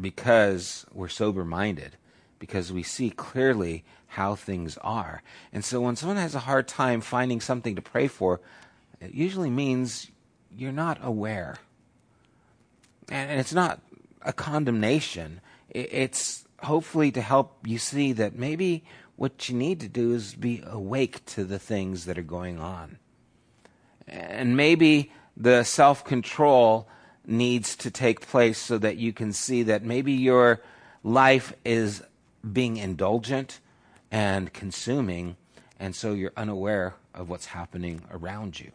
because 0.00 0.86
we're 0.92 1.08
sober 1.08 1.44
minded, 1.44 1.96
because 2.38 2.72
we 2.72 2.82
see 2.82 3.10
clearly 3.10 3.84
how 4.08 4.34
things 4.34 4.78
are. 4.78 5.22
And 5.52 5.64
so 5.64 5.80
when 5.80 5.96
someone 5.96 6.16
has 6.18 6.34
a 6.34 6.40
hard 6.40 6.68
time 6.68 7.00
finding 7.00 7.40
something 7.40 7.76
to 7.76 7.82
pray 7.82 8.08
for, 8.08 8.40
it 9.00 9.12
usually 9.12 9.50
means 9.50 10.10
you're 10.56 10.72
not 10.72 10.98
aware. 11.02 11.56
And 13.08 13.38
it's 13.38 13.52
not 13.52 13.80
a 14.22 14.32
condemnation, 14.32 15.40
it's 15.68 16.44
hopefully 16.60 17.10
to 17.12 17.20
help 17.20 17.58
you 17.66 17.78
see 17.78 18.12
that 18.12 18.36
maybe 18.36 18.84
what 19.16 19.48
you 19.48 19.54
need 19.54 19.80
to 19.80 19.88
do 19.88 20.12
is 20.12 20.34
be 20.34 20.62
awake 20.66 21.24
to 21.26 21.44
the 21.44 21.58
things 21.58 22.06
that 22.06 22.18
are 22.18 22.22
going 22.22 22.58
on. 22.58 22.98
And 24.06 24.56
maybe 24.56 25.12
the 25.36 25.64
self 25.64 26.04
control 26.04 26.88
needs 27.26 27.76
to 27.76 27.90
take 27.90 28.20
place 28.20 28.58
so 28.58 28.78
that 28.78 28.96
you 28.96 29.12
can 29.12 29.32
see 29.32 29.62
that 29.64 29.82
maybe 29.82 30.12
your 30.12 30.60
life 31.02 31.52
is 31.64 32.02
being 32.52 32.76
indulgent 32.76 33.60
and 34.10 34.52
consuming, 34.52 35.36
and 35.78 35.94
so 35.94 36.12
you're 36.12 36.32
unaware 36.36 36.94
of 37.14 37.28
what's 37.28 37.46
happening 37.46 38.02
around 38.10 38.60
you. 38.60 38.70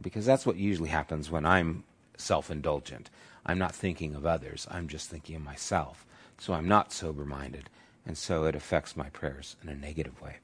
Because 0.00 0.24
that's 0.24 0.46
what 0.46 0.56
usually 0.56 0.88
happens 0.88 1.30
when 1.30 1.44
I'm 1.44 1.84
self 2.16 2.50
indulgent. 2.50 3.10
I'm 3.44 3.58
not 3.58 3.74
thinking 3.74 4.14
of 4.14 4.26
others, 4.26 4.66
I'm 4.70 4.88
just 4.88 5.08
thinking 5.08 5.36
of 5.36 5.42
myself. 5.42 6.06
So 6.38 6.54
I'm 6.54 6.68
not 6.68 6.92
sober 6.92 7.24
minded, 7.24 7.68
and 8.06 8.16
so 8.16 8.44
it 8.44 8.54
affects 8.54 8.96
my 8.96 9.10
prayers 9.10 9.56
in 9.62 9.68
a 9.68 9.74
negative 9.74 10.20
way. 10.20 10.36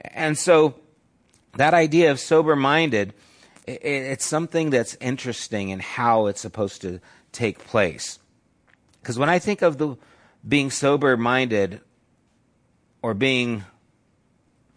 And 0.00 0.38
so 0.38 0.74
that 1.56 1.74
idea 1.74 2.10
of 2.10 2.20
sober 2.20 2.56
minded 2.56 3.12
it's 3.66 4.24
something 4.24 4.70
that's 4.70 4.96
interesting 5.00 5.68
in 5.68 5.80
how 5.80 6.26
it's 6.26 6.40
supposed 6.40 6.82
to 6.82 7.00
take 7.30 7.58
place. 7.58 8.18
Because 9.00 9.18
when 9.18 9.28
I 9.28 9.38
think 9.38 9.62
of 9.62 9.78
the 9.78 9.96
being 10.46 10.70
sober 10.70 11.16
minded 11.16 11.80
or 13.02 13.14
being, 13.14 13.64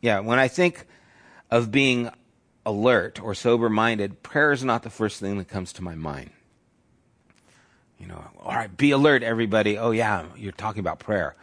yeah, 0.01 0.19
when 0.19 0.39
I 0.39 0.47
think 0.47 0.85
of 1.49 1.71
being 1.71 2.09
alert 2.65 3.21
or 3.21 3.33
sober 3.33 3.69
minded, 3.69 4.23
prayer 4.23 4.51
is 4.51 4.63
not 4.63 4.83
the 4.83 4.89
first 4.89 5.19
thing 5.19 5.37
that 5.37 5.47
comes 5.47 5.73
to 5.73 5.83
my 5.83 5.95
mind. 5.95 6.31
You 7.99 8.07
know, 8.07 8.23
all 8.39 8.55
right, 8.55 8.75
be 8.75 8.91
alert, 8.91 9.23
everybody. 9.23 9.77
Oh, 9.77 9.91
yeah, 9.91 10.25
you're 10.35 10.51
talking 10.51 10.79
about 10.79 10.99
prayer. 10.99 11.35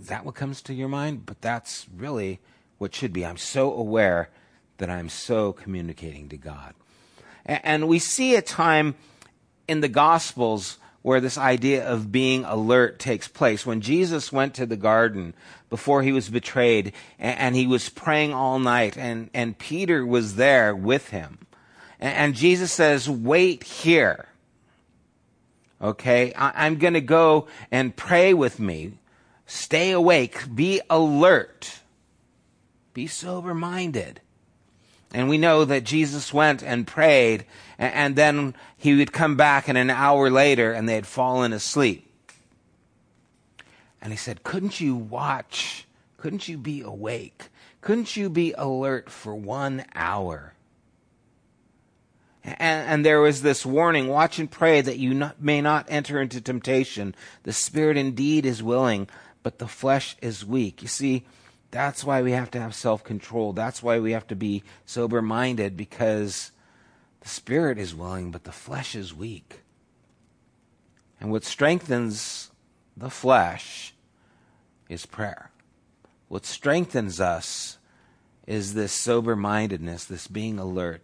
Is 0.00 0.06
that 0.06 0.24
what 0.24 0.34
comes 0.34 0.62
to 0.62 0.74
your 0.74 0.88
mind? 0.88 1.26
But 1.26 1.40
that's 1.40 1.86
really 1.94 2.40
what 2.78 2.94
should 2.94 3.12
be. 3.12 3.26
I'm 3.26 3.36
so 3.36 3.72
aware 3.72 4.30
that 4.80 4.90
I'm 4.90 5.08
so 5.08 5.52
communicating 5.52 6.28
to 6.28 6.36
God. 6.36 6.74
And 7.46 7.88
we 7.88 7.98
see 7.98 8.34
a 8.34 8.42
time 8.42 8.96
in 9.66 9.80
the 9.80 9.88
Gospels 9.88 10.78
where 11.02 11.20
this 11.20 11.38
idea 11.38 11.86
of 11.86 12.12
being 12.12 12.44
alert 12.44 12.98
takes 12.98 13.26
place. 13.26 13.64
When 13.64 13.80
Jesus 13.80 14.32
went 14.32 14.54
to 14.54 14.66
the 14.66 14.76
garden 14.76 15.34
before 15.70 16.02
he 16.02 16.12
was 16.12 16.28
betrayed 16.28 16.92
and 17.18 17.56
he 17.56 17.66
was 17.66 17.88
praying 17.88 18.34
all 18.34 18.58
night 18.58 18.98
and, 18.98 19.30
and 19.32 19.58
Peter 19.58 20.04
was 20.04 20.36
there 20.36 20.74
with 20.74 21.08
him. 21.08 21.38
And 21.98 22.34
Jesus 22.34 22.72
says, 22.72 23.08
wait 23.08 23.64
here. 23.64 24.26
Okay. 25.80 26.32
I'm 26.36 26.76
going 26.76 26.94
to 26.94 27.00
go 27.00 27.46
and 27.70 27.96
pray 27.96 28.34
with 28.34 28.60
me. 28.60 28.98
Stay 29.46 29.92
awake. 29.92 30.54
Be 30.54 30.80
alert. 30.90 31.80
Be 32.92 33.06
sober 33.06 33.54
minded. 33.54 34.20
And 35.12 35.28
we 35.28 35.38
know 35.38 35.64
that 35.64 35.84
Jesus 35.84 36.32
went 36.32 36.62
and 36.62 36.86
prayed, 36.86 37.44
and, 37.78 38.14
then 38.14 38.54
he 38.76 38.94
would 38.94 39.12
come 39.12 39.36
back, 39.36 39.66
and 39.68 39.76
an 39.76 39.90
hour 39.90 40.30
later, 40.30 40.72
and 40.72 40.88
they 40.88 40.94
had 40.94 41.06
fallen 41.06 41.52
asleep. 41.52 42.06
And 44.00 44.12
he 44.12 44.16
said, 44.16 44.44
Couldn't 44.44 44.80
you 44.80 44.94
watch 44.94 45.86
Couldn't 46.20 46.48
you 46.48 46.58
be 46.58 46.82
awake? 46.82 47.48
Couldn't 47.80 48.14
you 48.14 48.28
be 48.28 48.52
alert 48.52 49.08
for 49.08 49.34
one 49.34 49.84
hour? 49.94 50.52
And, 52.44 52.56
and, 52.60 53.06
there 53.06 53.20
was 53.20 53.42
this 53.42 53.66
warning 53.66 54.08
watch 54.08 54.38
and 54.38 54.50
pray 54.50 54.80
that 54.80 54.98
you 54.98 55.12
not, 55.12 55.42
may 55.42 55.60
not 55.60 55.86
enter 55.88 56.20
into 56.20 56.40
temptation. 56.40 57.14
The 57.42 57.52
spirit 57.52 57.98
indeed 57.98 58.46
is 58.46 58.62
willing, 58.62 59.08
but 59.42 59.58
the 59.58 59.68
flesh 59.68 60.16
is 60.22 60.44
weak. 60.44 60.80
You 60.80 60.88
see, 60.88 61.24
that's 61.70 62.02
why 62.02 62.22
we 62.22 62.32
have 62.32 62.50
to 62.52 62.60
have 62.60 62.74
self 62.74 63.04
control. 63.04 63.52
That's 63.52 63.82
why 63.82 63.98
we 63.98 64.12
have 64.12 64.26
to 64.28 64.36
be 64.36 64.62
sober 64.84 65.22
minded 65.22 65.76
because 65.76 66.50
the 67.20 67.28
spirit 67.28 67.78
is 67.78 67.94
willing, 67.94 68.30
but 68.30 68.44
the 68.44 68.52
flesh 68.52 68.94
is 68.94 69.14
weak. 69.14 69.60
And 71.20 71.30
what 71.30 71.44
strengthens 71.44 72.50
the 72.96 73.10
flesh 73.10 73.94
is 74.88 75.06
prayer. 75.06 75.50
What 76.28 76.46
strengthens 76.46 77.20
us 77.20 77.78
is 78.46 78.74
this 78.74 78.92
sober 78.92 79.36
mindedness, 79.36 80.04
this 80.04 80.26
being 80.26 80.58
alert, 80.58 81.02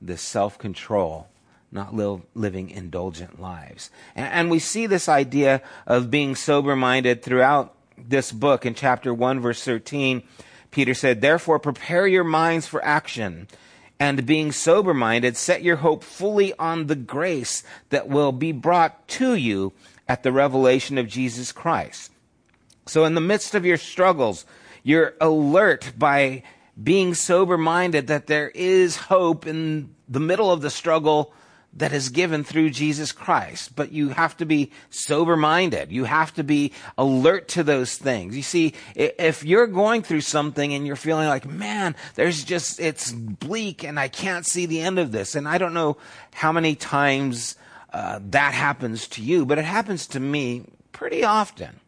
this 0.00 0.22
self 0.22 0.58
control, 0.58 1.28
not 1.72 1.94
li- 1.94 2.22
living 2.34 2.70
indulgent 2.70 3.40
lives. 3.40 3.90
And, 4.14 4.26
and 4.32 4.50
we 4.50 4.58
see 4.58 4.86
this 4.86 5.08
idea 5.08 5.60
of 5.86 6.10
being 6.10 6.36
sober 6.36 6.76
minded 6.76 7.22
throughout 7.22 7.74
this 7.96 8.32
book 8.32 8.66
in 8.66 8.74
chapter 8.74 9.12
1, 9.12 9.40
verse 9.40 9.62
13. 9.64 10.22
Peter 10.70 10.94
said, 10.94 11.20
Therefore, 11.20 11.58
prepare 11.58 12.06
your 12.06 12.24
minds 12.24 12.66
for 12.66 12.84
action 12.84 13.46
and 14.00 14.26
being 14.26 14.52
sober 14.52 14.92
minded, 14.92 15.36
set 15.36 15.62
your 15.62 15.76
hope 15.76 16.02
fully 16.02 16.52
on 16.54 16.86
the 16.86 16.96
grace 16.96 17.62
that 17.90 18.08
will 18.08 18.32
be 18.32 18.52
brought 18.52 19.06
to 19.06 19.34
you 19.34 19.72
at 20.08 20.22
the 20.22 20.32
revelation 20.32 20.98
of 20.98 21.08
Jesus 21.08 21.52
Christ. 21.52 22.10
So, 22.86 23.04
in 23.04 23.14
the 23.14 23.20
midst 23.20 23.54
of 23.54 23.64
your 23.64 23.76
struggles, 23.76 24.44
you're 24.82 25.14
alert 25.20 25.92
by 25.96 26.42
being 26.82 27.14
sober 27.14 27.56
minded 27.56 28.08
that 28.08 28.26
there 28.26 28.50
is 28.50 28.96
hope 28.96 29.46
in 29.46 29.94
the 30.08 30.20
middle 30.20 30.50
of 30.50 30.60
the 30.60 30.70
struggle 30.70 31.32
that 31.76 31.92
is 31.92 32.08
given 32.08 32.44
through 32.44 32.70
Jesus 32.70 33.12
Christ. 33.12 33.74
But 33.74 33.92
you 33.92 34.10
have 34.10 34.36
to 34.36 34.46
be 34.46 34.70
sober 34.90 35.36
minded. 35.36 35.90
You 35.90 36.04
have 36.04 36.32
to 36.34 36.44
be 36.44 36.72
alert 36.96 37.48
to 37.48 37.62
those 37.62 37.96
things. 37.96 38.36
You 38.36 38.42
see, 38.42 38.74
if 38.94 39.44
you're 39.44 39.66
going 39.66 40.02
through 40.02 40.20
something 40.20 40.72
and 40.72 40.86
you're 40.86 40.96
feeling 40.96 41.28
like, 41.28 41.46
man, 41.46 41.96
there's 42.14 42.44
just, 42.44 42.78
it's 42.78 43.10
bleak 43.12 43.84
and 43.84 43.98
I 43.98 44.08
can't 44.08 44.46
see 44.46 44.66
the 44.66 44.80
end 44.80 44.98
of 44.98 45.12
this. 45.12 45.34
And 45.34 45.48
I 45.48 45.58
don't 45.58 45.74
know 45.74 45.96
how 46.32 46.52
many 46.52 46.74
times 46.76 47.56
uh, 47.92 48.20
that 48.30 48.54
happens 48.54 49.08
to 49.08 49.22
you, 49.22 49.44
but 49.44 49.58
it 49.58 49.64
happens 49.64 50.06
to 50.08 50.20
me 50.20 50.64
pretty 50.92 51.24
often. 51.24 51.80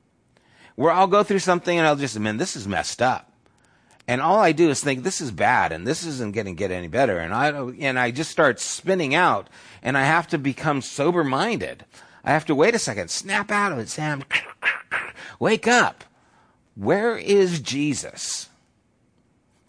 Where 0.75 0.93
I'll 0.93 1.07
go 1.07 1.23
through 1.23 1.39
something 1.39 1.79
and 1.79 1.87
I'll 1.87 1.97
just, 1.97 2.19
man, 2.19 2.37
this 2.37 2.55
is 2.55 2.69
messed 2.69 3.01
up. 3.01 3.26
And 4.09 4.21
all 4.21 4.39
I 4.39 4.53
do 4.53 4.71
is 4.71 4.81
think 4.81 5.03
this 5.03 5.21
is 5.21 5.33
bad 5.33 5.73
and 5.73 5.87
this 5.87 6.07
isn't 6.07 6.35
going 6.35 6.47
to 6.47 6.53
get 6.53 6.71
any 6.71 6.87
better. 6.87 7.19
And 7.19 7.35
I, 7.35 7.49
and 7.81 7.99
I 7.99 8.13
just 8.13 8.31
start 8.31 8.61
spinning 8.61 9.15
out 9.15 9.49
and 9.83 9.99
I 9.99 10.05
have 10.05 10.29
to 10.29 10.39
become 10.39 10.81
sober 10.81 11.25
minded. 11.25 11.85
I 12.25 12.31
have 12.31 12.45
to 12.47 12.55
wait 12.55 12.75
a 12.75 12.79
second, 12.79 13.11
snap 13.11 13.51
out 13.51 13.73
of 13.73 13.79
it, 13.79 13.89
Sam. 13.89 14.25
Wake 15.41 15.67
up. 15.67 16.05
Where 16.77 17.17
is 17.17 17.61
Jesus? 17.61 18.49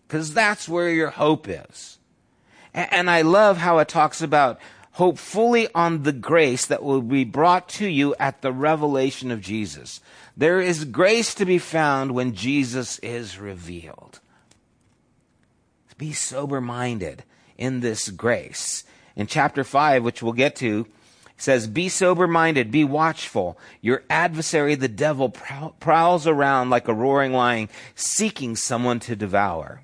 Because 0.07 0.33
that's 0.33 0.69
where 0.69 0.89
your 0.89 1.09
hope 1.09 1.47
is. 1.47 1.97
And 2.73 3.09
I 3.09 3.23
love 3.23 3.57
how 3.57 3.79
it 3.79 3.87
talks 3.87 4.21
about 4.21 4.59
hope 4.93 5.17
fully 5.17 5.67
on 5.73 6.03
the 6.03 6.11
grace 6.11 6.65
that 6.65 6.83
will 6.83 7.01
be 7.01 7.23
brought 7.23 7.69
to 7.69 7.87
you 7.87 8.15
at 8.19 8.41
the 8.41 8.51
revelation 8.51 9.31
of 9.31 9.41
Jesus. 9.41 10.01
There 10.35 10.59
is 10.59 10.85
grace 10.85 11.33
to 11.35 11.45
be 11.45 11.57
found 11.57 12.11
when 12.11 12.33
Jesus 12.33 12.99
is 12.99 13.39
revealed. 13.39 14.19
Be 15.97 16.13
sober 16.13 16.61
minded 16.61 17.23
in 17.57 17.79
this 17.79 18.09
grace. 18.09 18.83
In 19.15 19.27
chapter 19.27 19.63
5, 19.63 20.03
which 20.03 20.21
we'll 20.21 20.33
get 20.33 20.55
to, 20.57 20.87
says, 21.37 21.67
Be 21.67 21.89
sober 21.89 22.27
minded, 22.27 22.71
be 22.71 22.83
watchful. 22.83 23.57
Your 23.81 24.03
adversary, 24.09 24.75
the 24.75 24.87
devil, 24.87 25.29
prowls 25.29 26.27
around 26.27 26.69
like 26.69 26.87
a 26.87 26.93
roaring 26.93 27.33
lion, 27.33 27.69
seeking 27.95 28.55
someone 28.55 28.99
to 29.01 29.15
devour. 29.15 29.81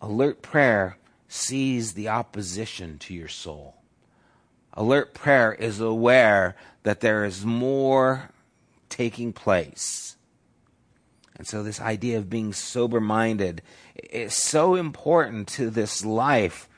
Alert 0.00 0.42
prayer 0.42 0.98
sees 1.28 1.94
the 1.94 2.08
opposition 2.08 2.98
to 2.98 3.14
your 3.14 3.28
soul. 3.28 3.74
Alert 4.74 5.14
prayer 5.14 5.54
is 5.54 5.80
aware 5.80 6.54
that 6.82 7.00
there 7.00 7.24
is 7.24 7.44
more 7.44 8.30
taking 8.88 9.32
place. 9.32 10.15
And 11.38 11.46
so, 11.46 11.62
this 11.62 11.80
idea 11.80 12.18
of 12.18 12.30
being 12.30 12.52
sober 12.52 13.00
minded 13.00 13.62
is 14.10 14.34
so 14.34 14.74
important 14.74 15.48
to 15.48 15.68
this 15.70 16.04
life, 16.04 16.68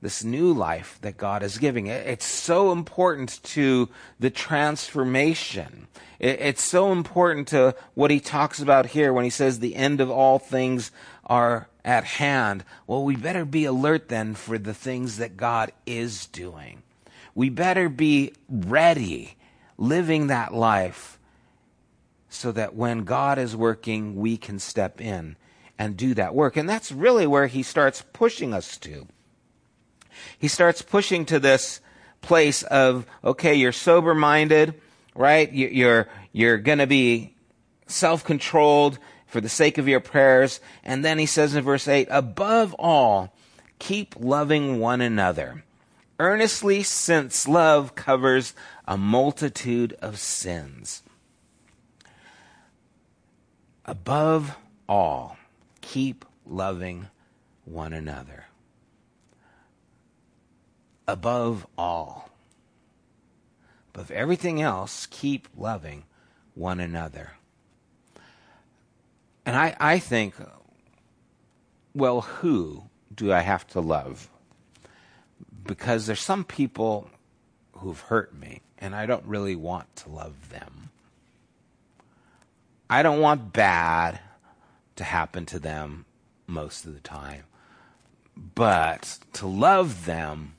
this 0.00 0.22
new 0.22 0.52
life 0.52 0.98
that 1.02 1.16
God 1.16 1.42
is 1.42 1.58
giving. 1.58 1.88
It's 1.88 2.26
so 2.26 2.70
important 2.70 3.42
to 3.42 3.88
the 4.20 4.30
transformation. 4.30 5.88
It's 6.20 6.62
so 6.62 6.92
important 6.92 7.48
to 7.48 7.74
what 7.94 8.10
he 8.10 8.20
talks 8.20 8.60
about 8.60 8.86
here 8.86 9.12
when 9.12 9.24
he 9.24 9.30
says 9.30 9.58
the 9.58 9.76
end 9.76 10.00
of 10.00 10.10
all 10.10 10.38
things 10.38 10.90
are 11.26 11.68
at 11.84 12.04
hand. 12.04 12.64
Well, 12.86 13.04
we 13.04 13.16
better 13.16 13.44
be 13.44 13.64
alert 13.64 14.08
then 14.08 14.34
for 14.34 14.58
the 14.58 14.74
things 14.74 15.18
that 15.18 15.36
God 15.36 15.72
is 15.86 16.26
doing. 16.26 16.82
We 17.34 17.50
better 17.50 17.88
be 17.88 18.32
ready 18.48 19.36
living 19.76 20.26
that 20.26 20.52
life 20.52 21.17
so 22.38 22.52
that 22.52 22.74
when 22.74 23.02
God 23.02 23.36
is 23.36 23.56
working, 23.56 24.14
we 24.14 24.36
can 24.36 24.60
step 24.60 25.00
in 25.00 25.36
and 25.76 25.96
do 25.96 26.14
that 26.14 26.36
work. 26.36 26.56
And 26.56 26.68
that's 26.68 26.92
really 26.92 27.26
where 27.26 27.48
he 27.48 27.64
starts 27.64 28.04
pushing 28.12 28.54
us 28.54 28.76
to. 28.78 29.08
He 30.38 30.46
starts 30.46 30.80
pushing 30.80 31.24
to 31.26 31.40
this 31.40 31.80
place 32.20 32.62
of, 32.62 33.06
okay, 33.24 33.56
you're 33.56 33.72
sober 33.72 34.14
minded, 34.14 34.80
right? 35.16 35.52
You're, 35.52 36.08
you're 36.32 36.58
going 36.58 36.78
to 36.78 36.86
be 36.86 37.34
self 37.88 38.22
controlled 38.22 39.00
for 39.26 39.40
the 39.40 39.48
sake 39.48 39.76
of 39.76 39.88
your 39.88 40.00
prayers. 40.00 40.60
And 40.84 41.04
then 41.04 41.18
he 41.18 41.26
says 41.26 41.56
in 41.56 41.64
verse 41.64 41.88
8, 41.88 42.06
above 42.08 42.72
all, 42.74 43.34
keep 43.80 44.14
loving 44.16 44.78
one 44.78 45.00
another 45.00 45.64
earnestly 46.20 46.82
since 46.82 47.46
love 47.48 47.94
covers 47.94 48.54
a 48.86 48.96
multitude 48.96 49.96
of 50.00 50.18
sins. 50.18 51.02
Above 53.88 54.54
all, 54.86 55.38
keep 55.80 56.26
loving 56.44 57.06
one 57.64 57.94
another. 57.94 58.44
Above 61.06 61.66
all. 61.78 62.28
Above 63.94 64.10
everything 64.10 64.60
else, 64.60 65.06
keep 65.06 65.48
loving 65.56 66.04
one 66.52 66.80
another. 66.80 67.30
And 69.46 69.56
I, 69.56 69.74
I 69.80 69.98
think, 69.98 70.34
well, 71.94 72.20
who 72.20 72.90
do 73.14 73.32
I 73.32 73.40
have 73.40 73.66
to 73.68 73.80
love? 73.80 74.28
Because 75.64 76.06
there's 76.06 76.20
some 76.20 76.44
people 76.44 77.08
who've 77.72 77.98
hurt 77.98 78.34
me, 78.34 78.60
and 78.76 78.94
I 78.94 79.06
don't 79.06 79.24
really 79.24 79.56
want 79.56 79.96
to 79.96 80.10
love 80.10 80.50
them. 80.50 80.90
I 82.90 83.02
don't 83.02 83.20
want 83.20 83.52
bad 83.52 84.20
to 84.96 85.04
happen 85.04 85.46
to 85.46 85.58
them 85.58 86.06
most 86.46 86.84
of 86.86 86.94
the 86.94 87.00
time. 87.00 87.44
But 88.36 89.18
to 89.34 89.46
love 89.46 90.06
them, 90.06 90.54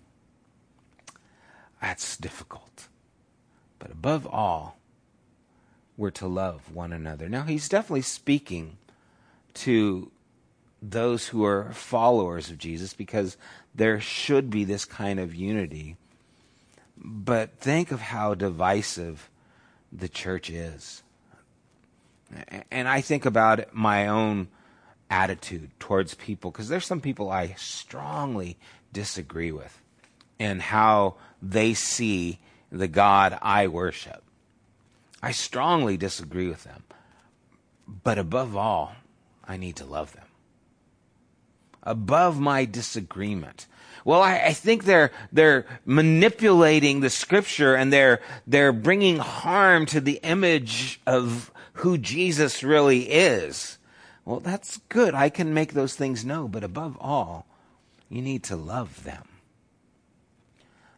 that's 1.81 2.17
difficult. 2.17 2.87
But 3.79 3.91
above 3.91 4.27
all, 4.27 4.77
we're 5.97 6.11
to 6.11 6.27
love 6.27 6.73
one 6.73 6.93
another. 6.93 7.27
Now, 7.29 7.43
he's 7.43 7.69
definitely 7.69 8.01
speaking 8.01 8.77
to 9.55 10.11
those 10.81 11.27
who 11.27 11.43
are 11.43 11.71
followers 11.73 12.49
of 12.49 12.57
Jesus 12.57 12.93
because 12.93 13.37
there 13.75 13.99
should 13.99 14.49
be 14.49 14.63
this 14.63 14.85
kind 14.85 15.19
of 15.19 15.35
unity. 15.35 15.97
But 16.97 17.57
think 17.59 17.91
of 17.91 18.01
how 18.01 18.33
divisive 18.33 19.29
the 19.91 20.09
church 20.09 20.49
is. 20.49 21.03
And 22.71 22.87
I 22.87 23.01
think 23.01 23.25
about 23.25 23.73
my 23.73 24.07
own 24.07 24.49
attitude 25.09 25.71
towards 25.79 26.13
people 26.13 26.51
because 26.51 26.69
there's 26.69 26.85
some 26.85 27.01
people 27.01 27.31
I 27.31 27.55
strongly 27.57 28.57
disagree 28.93 29.51
with 29.51 29.81
in 30.37 30.59
how 30.59 31.15
they 31.41 31.73
see 31.73 32.39
the 32.71 32.87
God 32.87 33.37
I 33.41 33.67
worship. 33.67 34.23
I 35.21 35.31
strongly 35.31 35.97
disagree 35.97 36.47
with 36.47 36.63
them. 36.63 36.83
But 37.87 38.17
above 38.17 38.55
all, 38.55 38.93
I 39.47 39.57
need 39.57 39.75
to 39.77 39.85
love 39.85 40.13
them. 40.13 40.25
Above 41.81 42.39
my 42.39 42.65
disagreement. 42.65 43.65
Well, 44.05 44.21
I, 44.21 44.37
I, 44.37 44.53
think 44.53 44.85
they're 44.85 45.11
they're 45.31 45.65
manipulating 45.85 46.99
the 46.99 47.09
scripture 47.09 47.75
and 47.75 47.91
they're 47.91 48.21
they're 48.47 48.71
bringing 48.71 49.17
harm 49.17 49.85
to 49.87 49.99
the 49.99 50.19
image 50.23 51.01
of 51.05 51.51
who 51.79 51.97
Jesus 51.97 52.61
really 52.61 53.09
is. 53.09 53.77
Well, 54.25 54.41
that's 54.41 54.77
good. 54.89 55.13
I 55.15 55.29
can 55.29 55.53
make 55.53 55.73
those 55.73 55.95
things 55.95 56.25
know, 56.25 56.47
but 56.47 56.63
above 56.63 56.97
all, 56.99 57.45
you 58.09 58.21
need 58.21 58.43
to 58.43 58.55
love 58.55 59.03
them. 59.03 59.23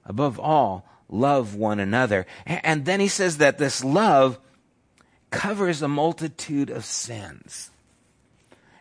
Above 0.05 0.39
all, 0.39 0.85
love 1.07 1.55
one 1.55 1.79
another. 1.79 2.25
And 2.45 2.85
then 2.85 2.99
he 2.99 3.07
says 3.07 3.37
that 3.37 3.59
this 3.59 3.83
love 3.83 4.39
covers 5.29 5.81
a 5.81 5.87
multitude 5.87 6.71
of 6.71 6.83
sins. 6.83 7.69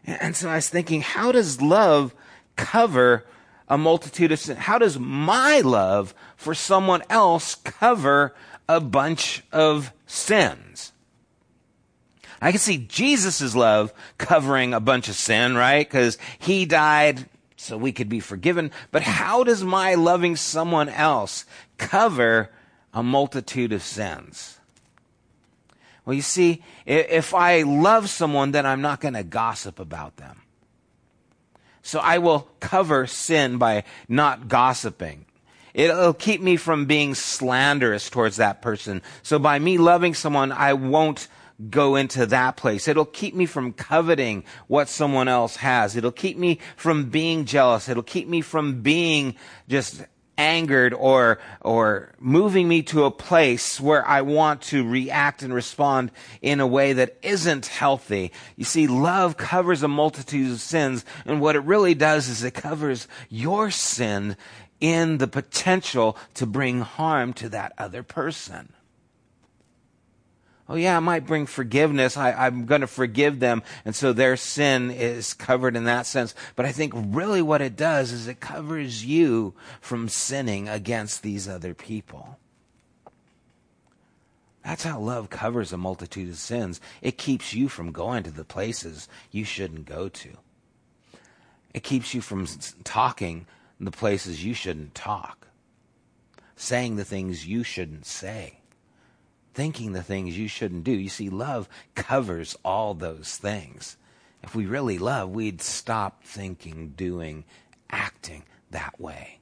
And 0.06 0.34
so 0.34 0.48
I 0.48 0.56
was 0.56 0.70
thinking, 0.70 1.02
how 1.02 1.32
does 1.32 1.60
love 1.60 2.14
cover 2.56 3.26
a 3.68 3.76
multitude 3.76 4.32
of 4.32 4.38
sins? 4.38 4.58
How 4.58 4.78
does 4.78 4.98
my 4.98 5.60
love 5.60 6.14
for 6.36 6.54
someone 6.54 7.02
else 7.10 7.56
cover 7.56 8.34
a 8.68 8.80
bunch 8.80 9.44
of 9.52 9.92
sins? 10.06 10.92
I 12.40 12.53
can 12.53 12.61
see 12.61 12.79
Jesus' 12.79 13.55
love 13.55 13.92
covering 14.18 14.72
a 14.72 14.81
bunch 14.81 15.09
of 15.09 15.14
sin, 15.14 15.57
right? 15.57 15.87
Because 15.87 16.16
he 16.38 16.64
died 16.64 17.26
so 17.57 17.76
we 17.76 17.92
could 17.92 18.09
be 18.09 18.20
forgiven. 18.20 18.70
But 18.90 19.03
how 19.03 19.44
does 19.44 19.62
my 19.62 19.94
loving 19.94 20.37
someone 20.37 20.88
else 20.88 21.44
cover 21.76 22.50
a 22.94 23.03
multitude 23.03 23.72
of 23.72 23.83
sins? 23.83 24.59
Well, 26.05 26.14
you 26.14 26.22
see, 26.22 26.62
if 26.87 27.35
I 27.35 27.62
love 27.62 28.09
someone, 28.09 28.53
then 28.53 28.64
I'm 28.64 28.81
not 28.81 29.00
going 29.00 29.14
to 29.14 29.22
gossip 29.22 29.79
about 29.79 30.16
them. 30.16 30.40
So 31.83 32.00
I 32.00 32.18
will 32.18 32.48
cover 32.61 33.07
sin 33.07 33.59
by 33.59 33.85
not 34.09 34.48
gossiping. 34.48 35.26
It'll 35.74 36.14
keep 36.14 36.40
me 36.40 36.57
from 36.57 36.87
being 36.87 37.14
slanderous 37.14 38.11
towards 38.11 38.37
that 38.37 38.62
person. 38.62 39.03
So 39.22 39.38
by 39.38 39.59
me 39.59 39.79
loving 39.79 40.14
someone, 40.14 40.53
I 40.53 40.72
won't 40.72 41.29
go 41.68 41.96
into 41.96 42.26
that 42.26 42.56
place. 42.56 42.88
It'll 42.88 43.04
keep 43.04 43.34
me 43.34 43.46
from 43.46 43.72
coveting 43.72 44.44
what 44.68 44.88
someone 44.88 45.28
else 45.28 45.56
has. 45.56 45.96
It'll 45.96 46.12
keep 46.12 46.38
me 46.38 46.58
from 46.76 47.10
being 47.10 47.44
jealous. 47.44 47.88
It'll 47.88 48.02
keep 48.02 48.28
me 48.28 48.40
from 48.40 48.82
being 48.82 49.34
just 49.68 50.02
angered 50.38 50.94
or 50.94 51.38
or 51.60 52.14
moving 52.18 52.66
me 52.66 52.82
to 52.82 53.04
a 53.04 53.10
place 53.10 53.78
where 53.78 54.06
I 54.06 54.22
want 54.22 54.62
to 54.62 54.88
react 54.88 55.42
and 55.42 55.52
respond 55.52 56.10
in 56.40 56.60
a 56.60 56.66
way 56.66 56.94
that 56.94 57.18
isn't 57.22 57.66
healthy. 57.66 58.32
You 58.56 58.64
see, 58.64 58.86
love 58.86 59.36
covers 59.36 59.82
a 59.82 59.88
multitude 59.88 60.52
of 60.52 60.60
sins, 60.60 61.04
and 61.26 61.42
what 61.42 61.56
it 61.56 61.64
really 61.64 61.94
does 61.94 62.28
is 62.28 62.42
it 62.42 62.54
covers 62.54 63.06
your 63.28 63.70
sin 63.70 64.36
in 64.80 65.18
the 65.18 65.28
potential 65.28 66.16
to 66.34 66.46
bring 66.46 66.80
harm 66.80 67.34
to 67.34 67.50
that 67.50 67.74
other 67.76 68.02
person 68.02 68.72
oh 70.70 70.76
yeah, 70.76 70.96
it 70.96 71.02
might 71.02 71.26
bring 71.26 71.46
forgiveness. 71.46 72.16
I, 72.16 72.46
am 72.46 72.64
going 72.64 72.80
to 72.80 72.87
forgive 72.87 73.40
them. 73.40 73.62
And 73.85 73.94
so 73.94 74.12
their 74.12 74.37
sin 74.37 74.92
is 74.92 75.35
covered 75.35 75.74
in 75.74 75.85
that 75.85 76.06
sense. 76.06 76.33
But 76.54 76.64
I 76.64 76.72
think 76.72 76.94
really 76.94 77.42
what 77.42 77.61
it 77.61 77.76
does 77.76 78.12
is 78.12 78.28
it 78.28 78.38
covers 78.38 79.04
you 79.04 79.52
from 79.80 80.09
sinning 80.09 80.68
against 80.68 81.22
these 81.22 81.48
other 81.48 81.74
people. 81.74 82.38
That's 84.64 84.85
how 84.85 85.00
love 85.00 85.28
covers 85.28 85.72
a 85.72 85.76
multitude 85.76 86.28
of 86.28 86.37
sins. 86.37 86.80
It 87.02 87.18
keeps 87.18 87.52
you 87.52 87.68
from 87.68 87.90
going 87.90 88.22
to 88.22 88.30
the 88.30 88.44
places 88.44 89.09
you 89.33 89.44
shouldn't 89.44 89.87
go 89.87 90.09
to. 90.09 90.30
It 91.74 91.83
keeps 91.83 92.14
you 92.14 92.20
from 92.20 92.46
talking 92.85 93.46
the 93.80 93.90
places 93.90 94.44
you 94.44 94.54
shouldn't 94.54 94.94
talk, 94.94 95.48
saying 96.54 96.94
the 96.94 97.04
things 97.04 97.46
you 97.46 97.64
shouldn't 97.64 98.06
say 98.06 98.59
thinking 99.54 99.92
the 99.92 100.02
things 100.02 100.38
you 100.38 100.48
shouldn't 100.48 100.84
do. 100.84 100.92
You 100.92 101.08
see, 101.08 101.28
love 101.28 101.68
covers 101.94 102.56
all 102.64 102.94
those 102.94 103.36
things. 103.36 103.96
If 104.42 104.54
we 104.54 104.66
really 104.66 104.98
love, 104.98 105.30
we'd 105.30 105.60
stop 105.60 106.24
thinking, 106.24 106.94
doing, 106.96 107.44
acting 107.90 108.44
that 108.70 108.98
way. 109.00 109.40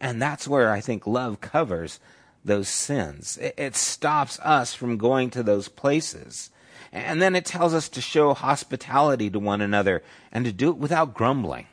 And 0.00 0.22
that's 0.22 0.48
where 0.48 0.70
I 0.70 0.80
think 0.80 1.06
love 1.06 1.40
covers 1.40 2.00
those 2.44 2.68
sins. 2.68 3.38
It, 3.38 3.54
it, 3.56 3.76
stops 3.76 4.38
us 4.40 4.74
from 4.74 4.96
going 4.96 5.30
to 5.30 5.42
those 5.42 5.68
places. 5.68 6.50
And 6.92 7.20
then 7.20 7.34
it 7.34 7.44
tells 7.44 7.74
us 7.74 7.88
to 7.90 8.00
show 8.00 8.34
hospitality 8.34 9.30
to 9.30 9.38
one 9.38 9.60
another 9.60 10.02
and 10.30 10.44
to 10.44 10.52
do 10.52 10.70
it 10.70 10.76
without 10.76 11.14
grumbling. 11.14 11.66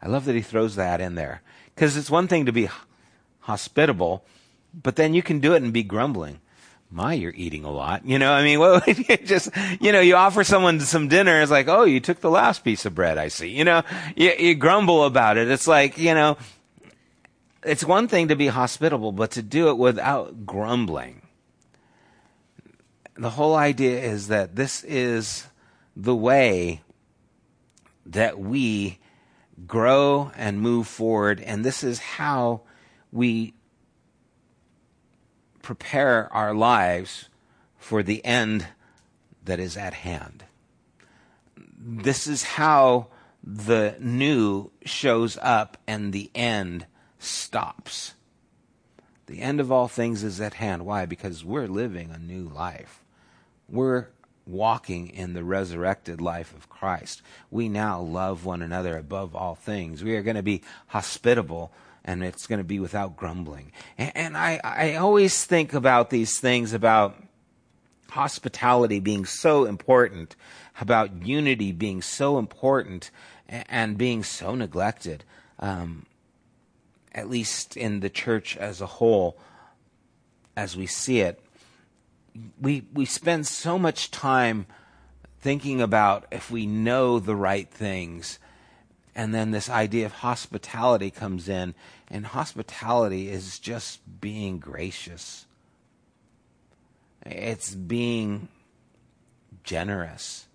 I 0.00 0.08
love 0.08 0.24
that 0.26 0.34
he 0.34 0.42
throws 0.42 0.76
that 0.76 1.00
in 1.00 1.14
there. 1.14 1.42
Because 1.74 1.96
it's 1.96 2.10
one 2.10 2.28
thing 2.28 2.46
to 2.46 2.52
be 2.52 2.68
hospitable, 3.40 4.24
but 4.80 4.96
then 4.96 5.14
you 5.14 5.22
can 5.22 5.40
do 5.40 5.54
it 5.54 5.62
and 5.62 5.72
be 5.72 5.82
grumbling. 5.82 6.40
My, 6.90 7.14
you're 7.14 7.34
eating 7.34 7.64
a 7.64 7.70
lot. 7.70 8.04
You 8.06 8.18
know, 8.18 8.32
I 8.32 8.44
mean, 8.44 8.60
well, 8.60 8.80
just, 9.24 9.50
you 9.80 9.92
know, 9.92 10.00
you 10.00 10.14
offer 10.14 10.44
someone 10.44 10.78
some 10.80 11.08
dinner. 11.08 11.40
It's 11.40 11.50
like, 11.50 11.68
oh, 11.68 11.84
you 11.84 12.00
took 12.00 12.20
the 12.20 12.30
last 12.30 12.62
piece 12.62 12.86
of 12.86 12.94
bread. 12.94 13.18
I 13.18 13.28
see. 13.28 13.48
You 13.48 13.64
know, 13.64 13.82
you, 14.14 14.32
you 14.38 14.54
grumble 14.54 15.04
about 15.04 15.36
it. 15.36 15.50
It's 15.50 15.66
like, 15.66 15.98
you 15.98 16.14
know, 16.14 16.36
it's 17.64 17.84
one 17.84 18.06
thing 18.06 18.28
to 18.28 18.36
be 18.36 18.46
hospitable, 18.46 19.12
but 19.12 19.32
to 19.32 19.42
do 19.42 19.68
it 19.70 19.78
without 19.78 20.46
grumbling. 20.46 21.22
The 23.16 23.30
whole 23.30 23.56
idea 23.56 24.00
is 24.00 24.28
that 24.28 24.56
this 24.56 24.84
is 24.84 25.46
the 25.96 26.14
way 26.14 26.82
that 28.04 28.38
we 28.38 28.98
grow 29.66 30.30
and 30.36 30.60
move 30.60 30.86
forward, 30.86 31.40
and 31.40 31.64
this 31.64 31.82
is 31.82 31.98
how 31.98 32.60
we 33.10 33.54
prepare 35.66 36.32
our 36.32 36.54
lives 36.54 37.28
for 37.76 38.00
the 38.00 38.24
end 38.24 38.68
that 39.44 39.58
is 39.58 39.76
at 39.76 39.94
hand. 39.94 40.44
This 41.76 42.28
is 42.28 42.44
how 42.44 43.08
the 43.42 43.96
new 43.98 44.70
shows 44.84 45.36
up 45.42 45.76
and 45.84 46.12
the 46.12 46.30
end 46.36 46.86
stops. 47.18 48.14
The 49.26 49.40
end 49.40 49.58
of 49.58 49.72
all 49.72 49.88
things 49.88 50.22
is 50.22 50.40
at 50.40 50.54
hand. 50.54 50.86
Why? 50.86 51.04
Because 51.04 51.44
we're 51.44 51.66
living 51.66 52.12
a 52.12 52.18
new 52.18 52.48
life. 52.48 53.02
We're 53.68 54.06
walking 54.46 55.08
in 55.08 55.32
the 55.32 55.42
resurrected 55.42 56.20
life 56.20 56.54
of 56.54 56.68
Christ. 56.68 57.22
We 57.50 57.68
now 57.68 58.00
love 58.00 58.44
one 58.44 58.62
another 58.62 58.96
above 58.96 59.34
all 59.34 59.56
things. 59.56 60.04
We 60.04 60.14
are 60.14 60.22
going 60.22 60.36
to 60.36 60.44
be 60.44 60.62
hospitable 60.86 61.72
and 62.06 62.22
it's 62.22 62.46
going 62.46 62.60
to 62.60 62.64
be 62.64 62.78
without 62.78 63.16
grumbling. 63.16 63.72
And, 63.98 64.12
and 64.14 64.36
I, 64.36 64.60
I 64.62 64.94
always 64.94 65.44
think 65.44 65.74
about 65.74 66.08
these 66.08 66.38
things 66.38 66.72
about 66.72 67.16
hospitality 68.10 69.00
being 69.00 69.26
so 69.26 69.64
important, 69.64 70.36
about 70.80 71.26
unity 71.26 71.72
being 71.72 72.00
so 72.00 72.38
important, 72.38 73.10
and 73.48 73.98
being 73.98 74.22
so 74.22 74.54
neglected, 74.54 75.24
um, 75.58 76.06
at 77.12 77.28
least 77.28 77.76
in 77.76 78.00
the 78.00 78.10
church 78.10 78.56
as 78.56 78.80
a 78.80 78.86
whole, 78.86 79.36
as 80.56 80.76
we 80.76 80.86
see 80.86 81.20
it. 81.20 81.40
We, 82.60 82.84
we 82.92 83.04
spend 83.04 83.46
so 83.46 83.78
much 83.78 84.10
time 84.10 84.66
thinking 85.40 85.80
about 85.80 86.26
if 86.30 86.50
we 86.50 86.66
know 86.66 87.18
the 87.18 87.36
right 87.36 87.70
things 87.70 88.38
and 89.16 89.34
then 89.34 89.50
this 89.50 89.70
idea 89.70 90.04
of 90.04 90.12
hospitality 90.12 91.10
comes 91.10 91.48
in, 91.48 91.74
and 92.08 92.26
hospitality 92.26 93.30
is 93.30 93.58
just 93.58 93.98
being 94.20 94.58
gracious. 94.58 95.46
It's 97.24 97.74
being 97.74 98.48
generous. 99.64 100.46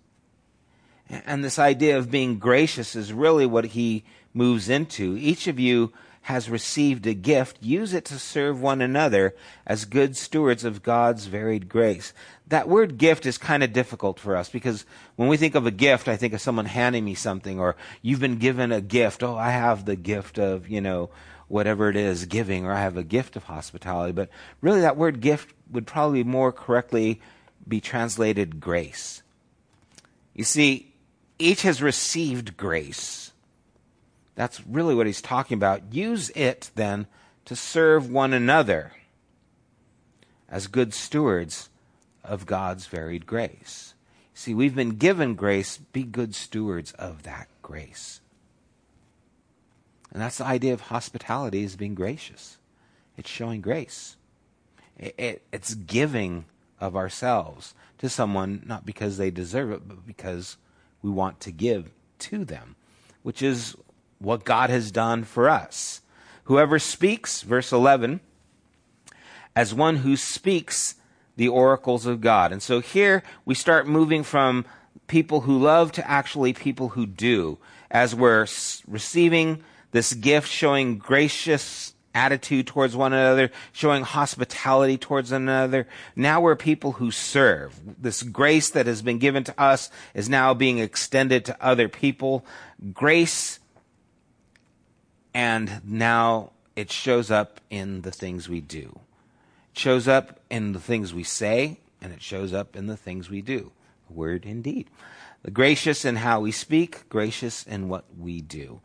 And 1.10 1.42
this 1.42 1.58
idea 1.58 1.98
of 1.98 2.12
being 2.12 2.38
gracious 2.38 2.94
is 2.94 3.12
really 3.12 3.46
what 3.46 3.66
he 3.66 4.04
moves 4.32 4.68
into. 4.68 5.16
Each 5.18 5.48
of 5.48 5.58
you 5.58 5.92
has 6.22 6.48
received 6.48 7.06
a 7.06 7.14
gift, 7.14 7.62
use 7.62 7.92
it 7.92 8.04
to 8.06 8.18
serve 8.18 8.60
one 8.60 8.80
another 8.80 9.34
as 9.66 9.84
good 9.84 10.16
stewards 10.16 10.64
of 10.64 10.82
God's 10.82 11.26
varied 11.26 11.68
grace. 11.68 12.12
That 12.46 12.68
word 12.68 12.96
gift 12.96 13.26
is 13.26 13.38
kind 13.38 13.62
of 13.62 13.72
difficult 13.72 14.20
for 14.20 14.36
us 14.36 14.48
because 14.48 14.84
when 15.16 15.28
we 15.28 15.36
think 15.36 15.54
of 15.54 15.66
a 15.66 15.72
gift, 15.72 16.06
I 16.06 16.16
think 16.16 16.32
of 16.32 16.40
someone 16.40 16.66
handing 16.66 17.04
me 17.04 17.14
something 17.14 17.58
or 17.58 17.76
you've 18.02 18.20
been 18.20 18.38
given 18.38 18.70
a 18.70 18.80
gift. 18.80 19.22
Oh, 19.22 19.36
I 19.36 19.50
have 19.50 19.84
the 19.84 19.96
gift 19.96 20.38
of, 20.38 20.68
you 20.68 20.80
know, 20.80 21.10
whatever 21.48 21.90
it 21.90 21.96
is, 21.96 22.24
giving, 22.26 22.64
or 22.64 22.72
I 22.72 22.80
have 22.80 22.96
a 22.96 23.02
gift 23.02 23.36
of 23.36 23.44
hospitality. 23.44 24.12
But 24.12 24.30
really, 24.60 24.80
that 24.80 24.96
word 24.96 25.20
gift 25.20 25.52
would 25.70 25.86
probably 25.86 26.24
more 26.24 26.52
correctly 26.52 27.20
be 27.66 27.80
translated 27.80 28.60
grace. 28.60 29.22
You 30.34 30.44
see, 30.44 30.94
each 31.38 31.62
has 31.62 31.82
received 31.82 32.56
grace. 32.56 33.31
That's 34.34 34.66
really 34.66 34.94
what 34.94 35.06
he's 35.06 35.22
talking 35.22 35.56
about. 35.56 35.92
Use 35.92 36.30
it 36.30 36.70
then 36.74 37.06
to 37.44 37.56
serve 37.56 38.10
one 38.10 38.32
another 38.32 38.92
as 40.48 40.66
good 40.66 40.94
stewards 40.94 41.68
of 42.24 42.46
God's 42.46 42.86
varied 42.86 43.26
grace. 43.26 43.94
See, 44.34 44.54
we've 44.54 44.74
been 44.74 44.96
given 44.96 45.34
grace, 45.34 45.78
be 45.78 46.02
good 46.02 46.34
stewards 46.34 46.92
of 46.92 47.24
that 47.24 47.48
grace. 47.62 48.20
And 50.12 50.20
that's 50.20 50.38
the 50.38 50.46
idea 50.46 50.72
of 50.72 50.82
hospitality 50.82 51.62
is 51.64 51.76
being 51.76 51.94
gracious. 51.94 52.58
It's 53.16 53.30
showing 53.30 53.60
grace. 53.60 54.16
It, 54.98 55.14
it, 55.18 55.42
it's 55.52 55.74
giving 55.74 56.44
of 56.80 56.96
ourselves 56.96 57.74
to 57.98 58.08
someone, 58.08 58.62
not 58.66 58.84
because 58.84 59.16
they 59.16 59.30
deserve 59.30 59.70
it, 59.72 59.88
but 59.88 60.06
because 60.06 60.56
we 61.02 61.10
want 61.10 61.40
to 61.40 61.50
give 61.50 61.90
to 62.20 62.44
them, 62.44 62.76
which 63.22 63.42
is 63.42 63.76
what 64.22 64.44
God 64.44 64.70
has 64.70 64.90
done 64.90 65.24
for 65.24 65.48
us. 65.48 66.00
Whoever 66.44 66.78
speaks, 66.78 67.42
verse 67.42 67.72
11, 67.72 68.20
as 69.54 69.74
one 69.74 69.96
who 69.96 70.16
speaks 70.16 70.94
the 71.36 71.48
oracles 71.48 72.06
of 72.06 72.20
God. 72.20 72.52
And 72.52 72.62
so 72.62 72.80
here 72.80 73.22
we 73.44 73.54
start 73.54 73.86
moving 73.86 74.22
from 74.22 74.64
people 75.06 75.42
who 75.42 75.58
love 75.58 75.92
to 75.92 76.10
actually 76.10 76.52
people 76.52 76.90
who 76.90 77.06
do, 77.06 77.58
as 77.90 78.14
we're 78.14 78.46
receiving 78.86 79.62
this 79.90 80.14
gift, 80.14 80.48
showing 80.48 80.98
gracious 80.98 81.94
attitude 82.14 82.66
towards 82.66 82.94
one 82.94 83.12
another, 83.12 83.50
showing 83.72 84.02
hospitality 84.02 84.98
towards 84.98 85.32
another. 85.32 85.86
Now 86.14 86.40
we're 86.40 86.56
people 86.56 86.92
who 86.92 87.10
serve. 87.10 87.80
This 88.00 88.22
grace 88.22 88.70
that 88.70 88.86
has 88.86 89.02
been 89.02 89.18
given 89.18 89.44
to 89.44 89.60
us 89.60 89.90
is 90.14 90.28
now 90.28 90.54
being 90.54 90.78
extended 90.78 91.44
to 91.46 91.64
other 91.64 91.88
people. 91.88 92.44
Grace, 92.92 93.60
and 95.34 95.80
now 95.84 96.50
it 96.76 96.90
shows 96.90 97.30
up 97.30 97.60
in 97.70 98.02
the 98.02 98.12
things 98.12 98.48
we 98.48 98.60
do. 98.60 99.00
It 99.72 99.78
shows 99.78 100.08
up 100.08 100.40
in 100.50 100.72
the 100.72 100.80
things 100.80 101.14
we 101.14 101.24
say, 101.24 101.78
and 102.00 102.12
it 102.12 102.22
shows 102.22 102.52
up 102.52 102.76
in 102.76 102.86
the 102.86 102.96
things 102.96 103.30
we 103.30 103.42
do. 103.42 103.72
Word 104.08 104.44
indeed. 104.44 104.88
The 105.42 105.50
gracious 105.50 106.04
in 106.04 106.16
how 106.16 106.40
we 106.40 106.52
speak, 106.52 107.08
gracious 107.08 107.64
in 107.64 107.88
what 107.88 108.04
we 108.18 108.40
do. 108.40 108.80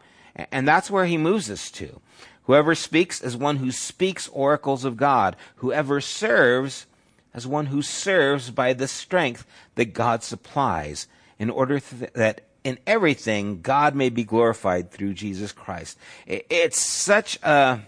And 0.51 0.67
that's 0.67 0.89
where 0.89 1.05
he 1.05 1.17
moves 1.17 1.49
us 1.49 1.69
to. 1.71 1.99
Whoever 2.43 2.75
speaks 2.75 3.21
as 3.21 3.35
one 3.35 3.57
who 3.57 3.71
speaks 3.71 4.27
oracles 4.29 4.85
of 4.85 4.97
God. 4.97 5.35
Whoever 5.57 5.99
serves 5.99 6.85
as 7.33 7.45
one 7.45 7.67
who 7.67 7.81
serves 7.81 8.51
by 8.51 8.73
the 8.73 8.87
strength 8.87 9.45
that 9.75 9.93
God 9.93 10.23
supplies, 10.23 11.07
in 11.37 11.49
order 11.49 11.79
th- 11.79 12.13
that 12.13 12.41
in 12.67 12.77
everything 12.85 13.61
God 13.61 13.95
may 13.95 14.09
be 14.09 14.25
glorified 14.25 14.91
through 14.91 15.13
Jesus 15.13 15.53
Christ. 15.53 15.97
It's 16.25 16.77
such 16.77 17.41
a 17.41 17.79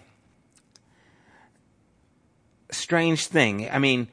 strange 2.72 3.28
thing. 3.28 3.70
I 3.70 3.78
mean, 3.78 4.08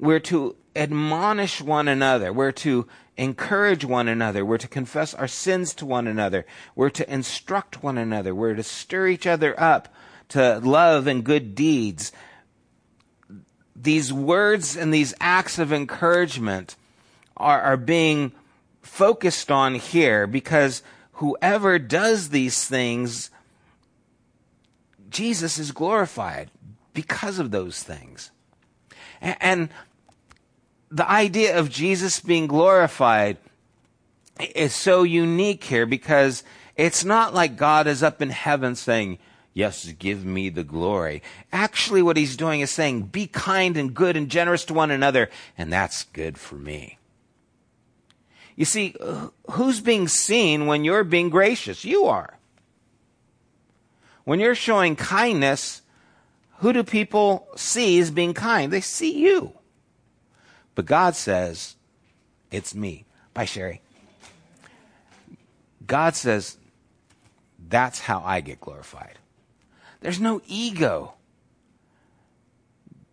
we're 0.00 0.18
to 0.18 0.56
admonish 0.74 1.60
one 1.60 1.86
another. 1.86 2.32
We're 2.32 2.50
to 2.50 2.88
encourage 3.16 3.84
one 3.84 4.08
another. 4.08 4.44
We're 4.44 4.58
to 4.58 4.66
confess 4.66 5.14
our 5.14 5.28
sins 5.28 5.72
to 5.74 5.86
one 5.86 6.08
another. 6.08 6.46
We're 6.74 6.90
to 6.90 7.08
instruct 7.08 7.84
one 7.84 7.96
another. 7.96 8.34
We're 8.34 8.54
to 8.54 8.64
stir 8.64 9.06
each 9.06 9.28
other 9.28 9.54
up 9.56 9.94
to 10.30 10.58
love 10.58 11.06
and 11.06 11.22
good 11.22 11.54
deeds. 11.54 12.10
These 13.76 14.12
words 14.12 14.76
and 14.76 14.92
these 14.92 15.14
acts 15.20 15.60
of 15.60 15.72
encouragement 15.72 16.74
are, 17.36 17.60
are 17.60 17.76
being 17.76 18.32
focused 18.82 19.50
on 19.50 19.76
here 19.76 20.26
because 20.26 20.82
whoever 21.12 21.78
does 21.78 22.28
these 22.28 22.64
things, 22.66 23.30
Jesus 25.08 25.58
is 25.58 25.72
glorified 25.72 26.50
because 26.92 27.38
of 27.38 27.50
those 27.50 27.82
things. 27.82 28.30
And, 29.20 29.70
the 30.92 31.10
idea 31.10 31.58
of 31.58 31.70
Jesus 31.70 32.20
being 32.20 32.46
glorified 32.46 33.38
is 34.54 34.74
so 34.74 35.02
unique 35.02 35.64
here 35.64 35.86
because 35.86 36.44
it's 36.76 37.04
not 37.04 37.32
like 37.34 37.56
God 37.56 37.86
is 37.86 38.02
up 38.02 38.20
in 38.20 38.30
heaven 38.30 38.76
saying, 38.76 39.18
Yes, 39.54 39.84
give 39.98 40.24
me 40.24 40.48
the 40.48 40.64
glory. 40.64 41.22
Actually, 41.52 42.00
what 42.00 42.16
he's 42.16 42.38
doing 42.38 42.60
is 42.60 42.70
saying, 42.70 43.02
Be 43.04 43.26
kind 43.26 43.76
and 43.76 43.94
good 43.94 44.16
and 44.16 44.28
generous 44.30 44.64
to 44.66 44.74
one 44.74 44.90
another, 44.90 45.28
and 45.58 45.72
that's 45.72 46.04
good 46.04 46.38
for 46.38 46.54
me. 46.54 46.98
You 48.56 48.64
see, 48.64 48.94
who's 49.50 49.80
being 49.80 50.08
seen 50.08 50.66
when 50.66 50.84
you're 50.84 51.04
being 51.04 51.30
gracious? 51.30 51.84
You 51.84 52.04
are. 52.04 52.38
When 54.24 54.40
you're 54.40 54.54
showing 54.54 54.94
kindness, 54.94 55.82
who 56.58 56.72
do 56.72 56.84
people 56.84 57.48
see 57.56 57.98
as 57.98 58.10
being 58.10 58.34
kind? 58.34 58.72
They 58.72 58.80
see 58.80 59.18
you. 59.18 59.52
But 60.74 60.86
God 60.86 61.16
says, 61.16 61.76
It's 62.50 62.74
me. 62.74 63.04
Bye, 63.34 63.46
Sherry. 63.46 63.80
God 65.86 66.14
says, 66.14 66.56
That's 67.68 68.00
how 68.00 68.22
I 68.24 68.40
get 68.40 68.60
glorified. 68.60 69.18
There's 70.00 70.20
no 70.20 70.42
ego. 70.46 71.14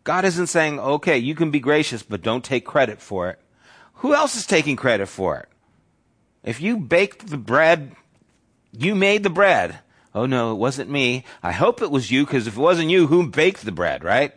God 0.04 0.26
isn't 0.26 0.48
saying, 0.48 0.80
okay, 0.80 1.20
you 1.20 1.36
can 1.36 1.52
be 1.52 1.60
gracious, 1.60 2.02
but 2.02 2.24
don't 2.24 2.44
take 2.44 2.66
credit 2.66 3.00
for 3.00 3.30
it. 3.30 3.40
Who 4.00 4.14
else 4.14 4.36
is 4.36 4.46
taking 4.46 4.76
credit 4.76 5.08
for 5.08 5.38
it? 5.38 5.50
If 6.44 6.62
you 6.62 6.78
baked 6.78 7.28
the 7.28 7.38
bread, 7.38 7.96
you 8.72 8.96
made 8.96 9.24
the 9.24 9.30
bread. 9.30 9.80
Oh 10.16 10.26
no, 10.26 10.54
it 10.54 10.56
wasn't 10.56 10.90
me. 10.90 11.26
I 11.44 11.52
hope 11.52 11.82
it 11.82 11.92
was 11.92 12.10
you, 12.10 12.26
because 12.26 12.48
if 12.48 12.58
it 12.58 12.60
wasn't 12.60 12.90
you, 12.90 13.08
who 13.08 13.28
baked 13.28 13.64
the 13.66 13.72
bread, 13.72 14.04
right? 14.04 14.34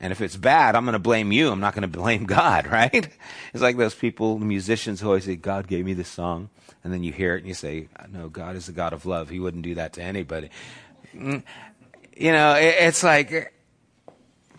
And 0.00 0.12
if 0.12 0.20
it's 0.20 0.36
bad, 0.36 0.76
I'm 0.76 0.84
going 0.84 0.92
to 0.94 0.98
blame 0.98 1.32
you. 1.32 1.50
I'm 1.50 1.60
not 1.60 1.74
going 1.74 1.82
to 1.82 1.98
blame 1.98 2.24
God, 2.26 2.66
right? 2.66 3.08
It's 3.52 3.62
like 3.62 3.76
those 3.76 3.94
people, 3.94 4.38
the 4.38 4.44
musicians 4.44 5.00
who 5.00 5.08
always 5.08 5.24
say, 5.24 5.36
God 5.36 5.66
gave 5.66 5.84
me 5.84 5.94
this 5.94 6.08
song. 6.08 6.50
And 6.82 6.92
then 6.92 7.02
you 7.02 7.12
hear 7.12 7.34
it 7.34 7.38
and 7.38 7.46
you 7.46 7.54
say, 7.54 7.88
no, 8.10 8.28
God 8.28 8.56
is 8.56 8.66
the 8.66 8.72
God 8.72 8.92
of 8.92 9.06
love. 9.06 9.30
He 9.30 9.40
wouldn't 9.40 9.62
do 9.62 9.76
that 9.76 9.94
to 9.94 10.02
anybody. 10.02 10.50
Mm, 11.14 11.42
you 12.16 12.32
know, 12.32 12.54
it's 12.58 13.02
like 13.02 13.54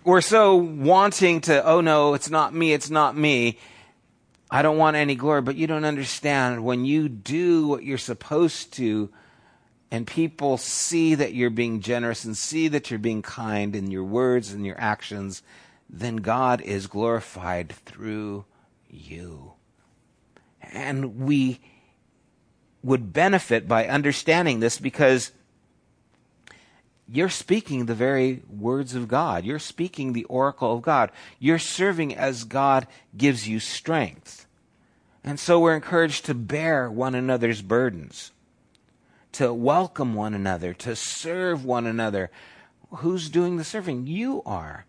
we're 0.04 0.21
so 0.21 0.56
wanting 0.56 1.41
to, 1.41 1.63
oh 1.63 1.82
no, 1.82 2.15
it's 2.15 2.30
not 2.30 2.54
me, 2.54 2.74
it's 2.74 2.89
not 2.89 3.15
me. 3.15 3.60
I 4.56 4.62
don't 4.62 4.78
want 4.78 4.96
any 4.96 5.15
glory, 5.15 5.41
but 5.41 5.58
you 5.58 5.68
don't 5.68 5.84
understand 5.84 6.63
when 6.63 6.86
you 6.86 7.10
do 7.10 7.68
what 7.68 7.84
you're 7.84 7.98
supposed 7.98 8.72
to 8.76 9.10
and 9.91 10.08
people 10.08 10.56
see 10.56 11.13
that 11.13 11.34
you're 11.34 11.50
being 11.50 11.82
generous 11.82 12.24
and 12.24 12.38
see 12.38 12.70
that 12.70 12.89
you're 12.89 12.98
being 12.98 13.22
kind 13.22 13.76
in 13.76 13.91
your 13.91 14.06
words 14.06 14.54
and 14.54 14.65
your 14.65 14.80
actions, 14.80 15.44
then 15.89 16.15
God 16.15 16.62
is 16.62 16.88
glorified 16.88 17.70
through 17.70 18.46
you. 18.89 19.56
And 20.62 21.20
we 21.20 21.60
would 22.82 23.12
benefit 23.12 23.68
by 23.68 23.89
understanding 23.89 24.62
this 24.62 24.80
because 24.80 25.34
you're 27.08 27.30
speaking 27.30 27.86
the 27.86 27.94
very 27.94 28.41
words 28.50 28.96
of 28.96 29.08
God. 29.08 29.46
You're 29.46 29.60
speaking 29.60 30.13
the 30.13 30.24
oracle 30.26 30.74
of 30.74 30.82
God. 30.82 31.12
You're 31.39 31.60
serving 31.60 32.15
as 32.15 32.46
God 32.46 32.88
gives 33.15 33.50
you 33.50 33.60
strength. 33.60 34.44
And 35.25 35.39
so 35.39 35.59
we're 35.59 35.75
encouraged 35.75 36.25
to 36.25 36.33
bear 36.33 36.89
one 36.89 37.15
another's 37.15 37.61
burdens 37.61 38.31
to 39.35 39.53
welcome 39.53 40.13
one 40.13 40.33
another, 40.33 40.73
to 40.73 40.95
serve 40.95 41.65
one 41.65 41.85
another. 41.85 42.31
Who's 42.89 43.27
doing 43.27 43.57
the 43.57 43.65
serving? 43.65 44.07
You 44.07 44.41
are. 44.45 44.85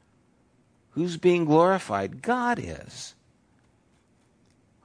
Who's 0.91 1.17
being 1.17 1.47
glorified? 1.47 2.23
God 2.23 2.61
is. 2.63 3.17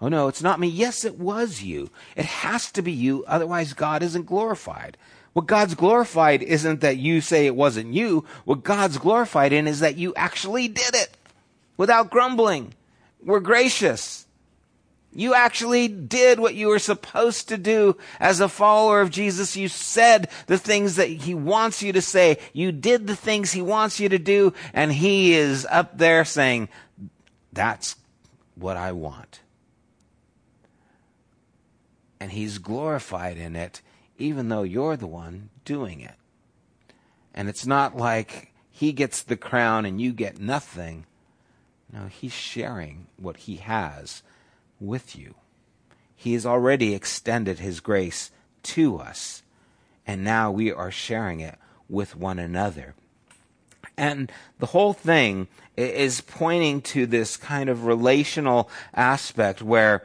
Oh 0.01 0.07
no, 0.07 0.27
it's 0.27 0.41
not 0.41 0.59
me. 0.59 0.67
Yes, 0.67 1.05
it 1.05 1.19
was 1.19 1.61
you. 1.61 1.91
It 2.15 2.25
has 2.25 2.71
to 2.71 2.81
be 2.81 2.91
you, 2.91 3.23
otherwise, 3.27 3.73
God 3.73 4.01
isn't 4.01 4.25
glorified. 4.25 4.97
What 5.33 5.45
God's 5.45 5.75
glorified 5.75 6.41
isn't 6.41 6.81
that 6.81 6.97
you 6.97 7.21
say 7.21 7.45
it 7.45 7.55
wasn't 7.55 7.93
you. 7.93 8.25
What 8.45 8.63
God's 8.63 8.97
glorified 8.97 9.53
in 9.53 9.67
is 9.67 9.79
that 9.81 9.95
you 9.95 10.11
actually 10.15 10.69
did 10.69 10.95
it 10.95 11.15
without 11.77 12.09
grumbling. 12.09 12.73
We're 13.23 13.41
gracious. 13.41 14.25
You 15.13 15.33
actually 15.33 15.89
did 15.89 16.39
what 16.39 16.55
you 16.55 16.67
were 16.67 16.79
supposed 16.79 17.49
to 17.49 17.57
do 17.57 17.97
as 18.19 18.39
a 18.39 18.47
follower 18.47 19.01
of 19.01 19.09
Jesus. 19.09 19.57
You 19.57 19.67
said 19.67 20.29
the 20.47 20.57
things 20.57 20.95
that 20.95 21.09
he 21.09 21.33
wants 21.33 21.83
you 21.83 21.91
to 21.91 22.01
say. 22.01 22.37
You 22.53 22.71
did 22.71 23.07
the 23.07 23.15
things 23.15 23.51
he 23.51 23.61
wants 23.61 23.99
you 23.99 24.07
to 24.07 24.19
do. 24.19 24.53
And 24.73 24.91
he 24.91 25.33
is 25.33 25.67
up 25.69 25.97
there 25.97 26.23
saying, 26.23 26.69
that's 27.51 27.97
what 28.55 28.77
I 28.77 28.93
want. 28.93 29.41
And 32.21 32.31
he's 32.31 32.57
glorified 32.59 33.37
in 33.37 33.55
it, 33.55 33.81
even 34.17 34.47
though 34.47 34.63
you're 34.63 34.95
the 34.95 35.07
one 35.07 35.49
doing 35.65 35.99
it. 35.99 36.15
And 37.33 37.49
it's 37.49 37.65
not 37.65 37.97
like 37.97 38.53
he 38.69 38.93
gets 38.93 39.23
the 39.23 39.35
crown 39.35 39.85
and 39.85 39.99
you 39.99 40.13
get 40.13 40.39
nothing. 40.39 41.05
No, 41.91 42.05
he's 42.05 42.31
sharing 42.31 43.07
what 43.17 43.37
he 43.37 43.57
has 43.57 44.23
with 44.81 45.15
you. 45.15 45.35
He 46.15 46.33
has 46.33 46.45
already 46.45 46.93
extended 46.93 47.59
His 47.59 47.79
grace 47.79 48.31
to 48.63 48.97
us, 48.97 49.43
and 50.05 50.23
now 50.23 50.51
we 50.51 50.71
are 50.71 50.91
sharing 50.91 51.39
it 51.39 51.57
with 51.87 52.15
one 52.15 52.39
another. 52.39 52.95
And 53.97 54.31
the 54.59 54.67
whole 54.67 54.93
thing 54.93 55.47
is 55.77 56.21
pointing 56.21 56.81
to 56.81 57.05
this 57.05 57.37
kind 57.37 57.69
of 57.69 57.85
relational 57.85 58.69
aspect 58.93 59.61
where 59.61 60.03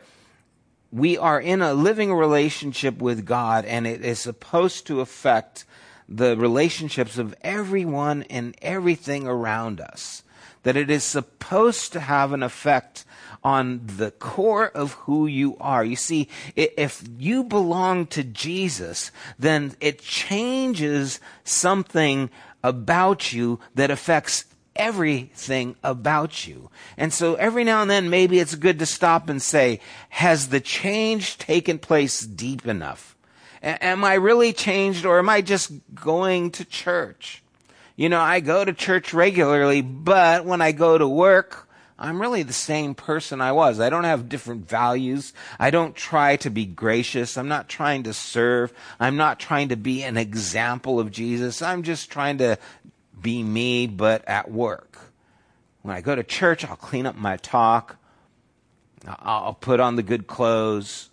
we 0.93 1.19
are 1.19 1.41
in 1.41 1.62
a 1.62 1.75
living 1.75 2.12
relationship 2.15 2.99
with 2.99 3.27
God, 3.27 3.65
and 3.65 3.87
it 3.87 4.05
is 4.05 4.19
supposed 4.19 4.87
to 4.87 5.01
affect 5.01 5.65
the 6.09 6.37
relationships 6.37 7.19
of 7.19 7.35
everyone 7.43 8.23
and 8.25 8.55
everything 8.62 9.27
around 9.27 9.81
us. 9.81 10.23
that 10.67 10.77
it 10.77 10.91
is 10.91 11.05
supposed 11.05 11.93
to 11.93 12.01
have 12.01 12.33
an 12.33 12.43
effect 12.43 13.05
on 13.42 13.83
the 13.85 14.11
core 14.11 14.68
of 14.68 14.92
who 14.92 15.27
you 15.27 15.57
are. 15.59 15.85
You 15.85 15.96
see, 15.96 16.29
if 16.55 17.03
you 17.18 17.44
belong 17.44 18.07
to 18.09 18.25
Jesus, 18.25 19.11
then 19.38 19.75
it 19.81 20.01
changes 20.01 21.20
something 21.44 22.31
about 22.62 23.33
you 23.33 23.61
that 23.75 23.90
affects 23.90 24.44
everything 24.75 25.77
about 25.83 26.46
you. 26.46 26.70
And 26.96 27.12
so 27.12 27.35
every 27.35 27.64
now 27.64 27.83
and 27.83 27.90
then, 27.90 28.11
maybe 28.11 28.38
it's 28.38 28.55
good 28.55 28.79
to 28.81 28.87
stop 28.87 29.29
and 29.29 29.40
say, 29.40 29.81
has 30.11 30.49
the 30.49 30.61
change 30.61 31.38
taken 31.38 31.79
place 31.79 32.20
deep 32.20 32.66
enough? 32.66 33.16
A- 33.62 33.85
am 33.85 34.05
I 34.05 34.14
really 34.14 34.53
changed 34.53 35.07
or 35.07 35.18
am 35.18 35.29
I 35.29 35.40
just 35.40 35.72
going 35.94 36.51
to 36.53 36.64
church? 36.64 37.42
You 37.96 38.11
know, 38.11 38.20
I 38.20 38.40
go 38.40 38.64
to 38.64 38.72
church 38.75 39.14
regularly, 39.14 39.81
but 39.81 40.44
when 40.44 40.61
I 40.61 40.72
go 40.72 40.99
to 40.99 41.09
work, 41.09 41.65
I'm 41.98 42.20
really 42.20 42.42
the 42.42 42.52
same 42.52 42.94
person 42.94 43.40
I 43.40 43.52
was. 43.52 43.80
I 43.80 43.88
don't 43.88 44.04
have 44.04 44.28
different 44.28 44.68
values. 44.68 45.32
I 45.59 45.70
don't 45.70 45.96
try 45.96 46.37
to 46.37 46.50
be 46.50 46.66
gracious. 46.66 47.38
I'm 47.38 47.48
not 47.48 47.68
trying 47.68 48.02
to 48.02 48.12
serve. 48.12 48.72
I'm 49.00 49.16
not 49.16 49.40
trying 49.40 49.70
to 49.70 49.76
be 49.76 50.02
an 50.02 50.18
example 50.18 51.00
of 51.00 51.11
Jesus. 51.11 51.62
I'm 51.62 51.82
just 51.82 52.11
trying 52.11 52.38
to 52.38 52.59
be 53.20 53.42
me, 53.42 53.87
but 53.87 54.28
at 54.28 54.50
work. 54.50 54.98
When 55.80 55.96
I 55.96 56.02
go 56.02 56.14
to 56.14 56.22
church, 56.22 56.66
I'll 56.66 56.76
clean 56.76 57.06
up 57.06 57.16
my 57.16 57.38
talk. 57.38 57.96
I'll 59.06 59.54
put 59.54 59.80
on 59.80 59.96
the 59.96 60.02
good 60.02 60.26
clothes. 60.26 61.09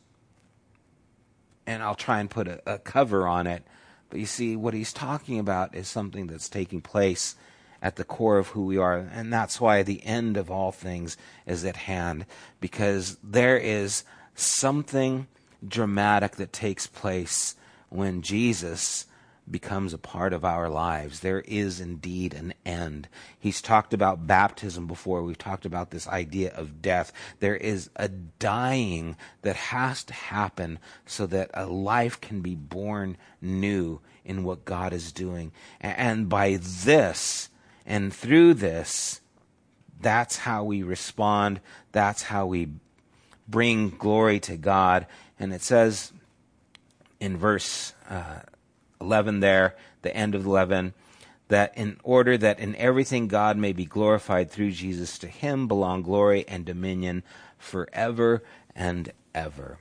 And 1.66 1.82
I'll 1.82 1.96
try 1.96 2.20
and 2.20 2.30
put 2.30 2.50
a, 2.50 2.62
a 2.66 2.78
cover 2.78 3.26
on 3.26 3.48
it. 3.48 3.64
But 4.10 4.20
you 4.20 4.26
see, 4.26 4.58
what 4.58 4.74
he's 4.74 4.92
talking 4.92 5.40
about 5.40 5.76
is 5.76 5.88
something 5.88 6.28
that's 6.28 6.50
taking 6.50 6.82
place 6.82 7.36
at 7.84 7.98
the 7.98 8.04
core 8.04 8.40
of 8.40 8.48
who 8.48 8.66
we 8.66 8.78
are. 8.78 8.98
And 8.98 9.32
that's 9.32 9.62
why 9.62 9.84
the 9.84 10.04
end 10.06 10.38
of 10.38 10.50
all 10.50 10.72
things 10.72 11.18
is 11.46 11.64
at 11.66 11.76
hand, 11.76 12.26
because 12.60 13.18
there 13.22 13.58
is 13.58 14.04
something 14.34 15.28
dramatic 15.68 16.38
that 16.38 16.54
takes 16.54 16.88
place 16.88 17.56
when 17.90 18.24
Jesus 18.24 19.06
becomes 19.50 19.94
a 19.94 19.98
part 19.98 20.32
of 20.32 20.46
our 20.46 20.70
lives. 20.70 21.20
There 21.20 21.42
is 21.42 21.82
indeed 21.82 22.34
an 22.34 22.54
end. 22.66 23.10
He's 23.38 23.62
talked 23.62 23.94
about 23.94 24.26
baptism 24.26 24.88
before. 24.88 25.22
We've 25.22 25.38
talked 25.38 25.66
about 25.66 25.92
this 25.92 26.08
idea 26.08 26.54
of 26.54 26.82
death. 26.82 27.12
There 27.42 27.58
is 27.58 27.90
a 27.98 28.08
dying 28.08 29.18
that 29.42 29.58
has 29.58 30.06
to 30.06 30.14
happen 30.14 30.80
so 31.06 31.26
that 31.28 31.52
a 31.54 31.66
life 31.66 32.22
can 32.22 32.40
be 32.40 32.56
born 32.56 33.18
new 33.42 34.00
in 34.24 34.46
what 34.46 34.64
God 34.64 34.94
is 34.94 35.12
doing. 35.12 35.52
And 35.82 36.30
by 36.30 36.58
this, 36.62 37.50
and 37.86 38.14
through 38.14 38.56
this, 38.56 39.22
that's 40.00 40.38
how 40.38 40.64
we 40.64 40.84
respond. 40.84 41.60
That's 41.92 42.24
how 42.24 42.46
we 42.46 42.70
bring 43.48 43.90
glory 43.90 44.40
to 44.42 44.58
God. 44.58 45.06
And 45.40 45.54
it 45.54 45.62
says 45.62 46.14
in 47.20 47.38
verse 47.38 47.94
uh, 48.10 48.40
11 49.02 49.40
there, 49.40 49.76
the 50.02 50.16
end 50.16 50.36
of 50.36 50.46
11, 50.46 50.94
that 51.50 51.78
in 51.78 52.00
order 52.04 52.38
that 52.38 52.60
in 52.60 52.76
everything 52.76 53.28
God 53.28 53.58
may 53.58 53.74
be 53.74 53.86
glorified 53.86 54.50
through 54.50 54.72
Jesus, 54.72 55.18
to 55.20 55.28
him 55.28 55.68
belong 55.68 56.02
glory 56.02 56.46
and 56.48 56.66
dominion 56.66 57.24
forever 57.58 58.44
and 58.76 59.12
ever. 59.36 59.80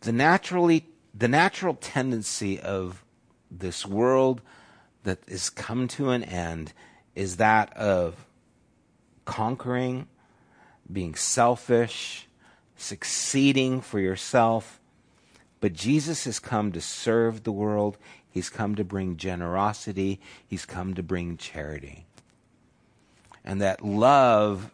The 0.00 0.12
naturally 0.12 0.86
the 1.14 1.28
natural 1.28 1.74
tendency 1.74 2.60
of 2.60 3.04
this 3.50 3.84
world 3.84 4.40
that 5.02 5.18
is 5.26 5.50
come 5.50 5.88
to 5.88 6.10
an 6.10 6.22
end 6.22 6.72
is 7.18 7.38
that 7.38 7.76
of 7.76 8.14
conquering, 9.24 10.06
being 10.90 11.16
selfish, 11.16 12.28
succeeding 12.76 13.80
for 13.80 13.98
yourself. 13.98 14.78
But 15.60 15.72
Jesus 15.72 16.26
has 16.26 16.38
come 16.38 16.70
to 16.70 16.80
serve 16.80 17.42
the 17.42 17.50
world. 17.50 17.98
He's 18.30 18.48
come 18.48 18.76
to 18.76 18.84
bring 18.84 19.16
generosity. 19.16 20.20
He's 20.46 20.64
come 20.64 20.94
to 20.94 21.02
bring 21.02 21.36
charity. 21.36 22.06
And 23.44 23.60
that 23.60 23.84
love 23.84 24.70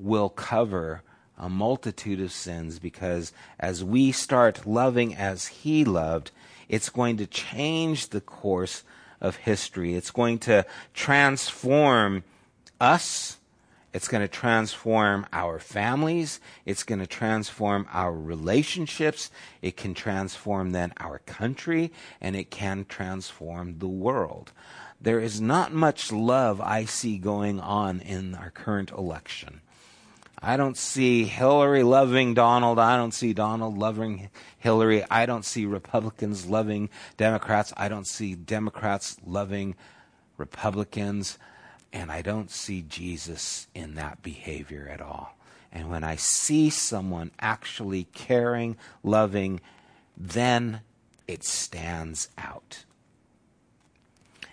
will 0.00 0.30
cover 0.30 1.02
a 1.38 1.48
multitude 1.48 2.20
of 2.20 2.32
sins 2.32 2.80
because 2.80 3.32
as 3.60 3.84
we 3.84 4.10
start 4.10 4.66
loving 4.66 5.14
as 5.14 5.46
He 5.46 5.84
loved, 5.84 6.32
it's 6.68 6.88
going 6.88 7.18
to 7.18 7.26
change 7.26 8.08
the 8.08 8.20
course 8.20 8.82
of 9.20 9.36
history. 9.36 9.94
It's 9.94 10.10
going 10.10 10.38
to 10.40 10.64
transform 10.94 12.24
us. 12.80 13.38
It's 13.92 14.08
going 14.08 14.20
to 14.20 14.28
transform 14.28 15.26
our 15.32 15.58
families. 15.58 16.40
It's 16.66 16.84
going 16.84 17.00
to 17.00 17.06
transform 17.06 17.88
our 17.92 18.12
relationships. 18.12 19.30
It 19.62 19.76
can 19.76 19.94
transform 19.94 20.72
then 20.72 20.92
our 20.98 21.20
country 21.20 21.90
and 22.20 22.36
it 22.36 22.50
can 22.50 22.84
transform 22.84 23.78
the 23.78 23.88
world. 23.88 24.52
There 25.00 25.20
is 25.20 25.40
not 25.40 25.72
much 25.72 26.12
love 26.12 26.60
I 26.60 26.84
see 26.84 27.18
going 27.18 27.60
on 27.60 28.00
in 28.00 28.34
our 28.34 28.50
current 28.50 28.90
election. 28.90 29.62
I 30.40 30.56
don't 30.56 30.76
see 30.76 31.24
Hillary 31.24 31.82
loving 31.82 32.34
Donald. 32.34 32.78
I 32.78 32.96
don't 32.96 33.12
see 33.12 33.32
Donald 33.32 33.76
loving 33.76 34.30
Hillary. 34.58 35.04
I 35.10 35.26
don't 35.26 35.44
see 35.44 35.66
Republicans 35.66 36.46
loving 36.46 36.90
Democrats. 37.16 37.72
I 37.76 37.88
don't 37.88 38.06
see 38.06 38.34
Democrats 38.34 39.16
loving 39.26 39.74
Republicans. 40.36 41.38
And 41.92 42.12
I 42.12 42.22
don't 42.22 42.50
see 42.50 42.82
Jesus 42.82 43.66
in 43.74 43.94
that 43.96 44.22
behavior 44.22 44.88
at 44.92 45.00
all. 45.00 45.36
And 45.72 45.90
when 45.90 46.04
I 46.04 46.16
see 46.16 46.70
someone 46.70 47.30
actually 47.40 48.04
caring, 48.04 48.76
loving, 49.02 49.60
then 50.16 50.80
it 51.26 51.42
stands 51.42 52.28
out. 52.38 52.84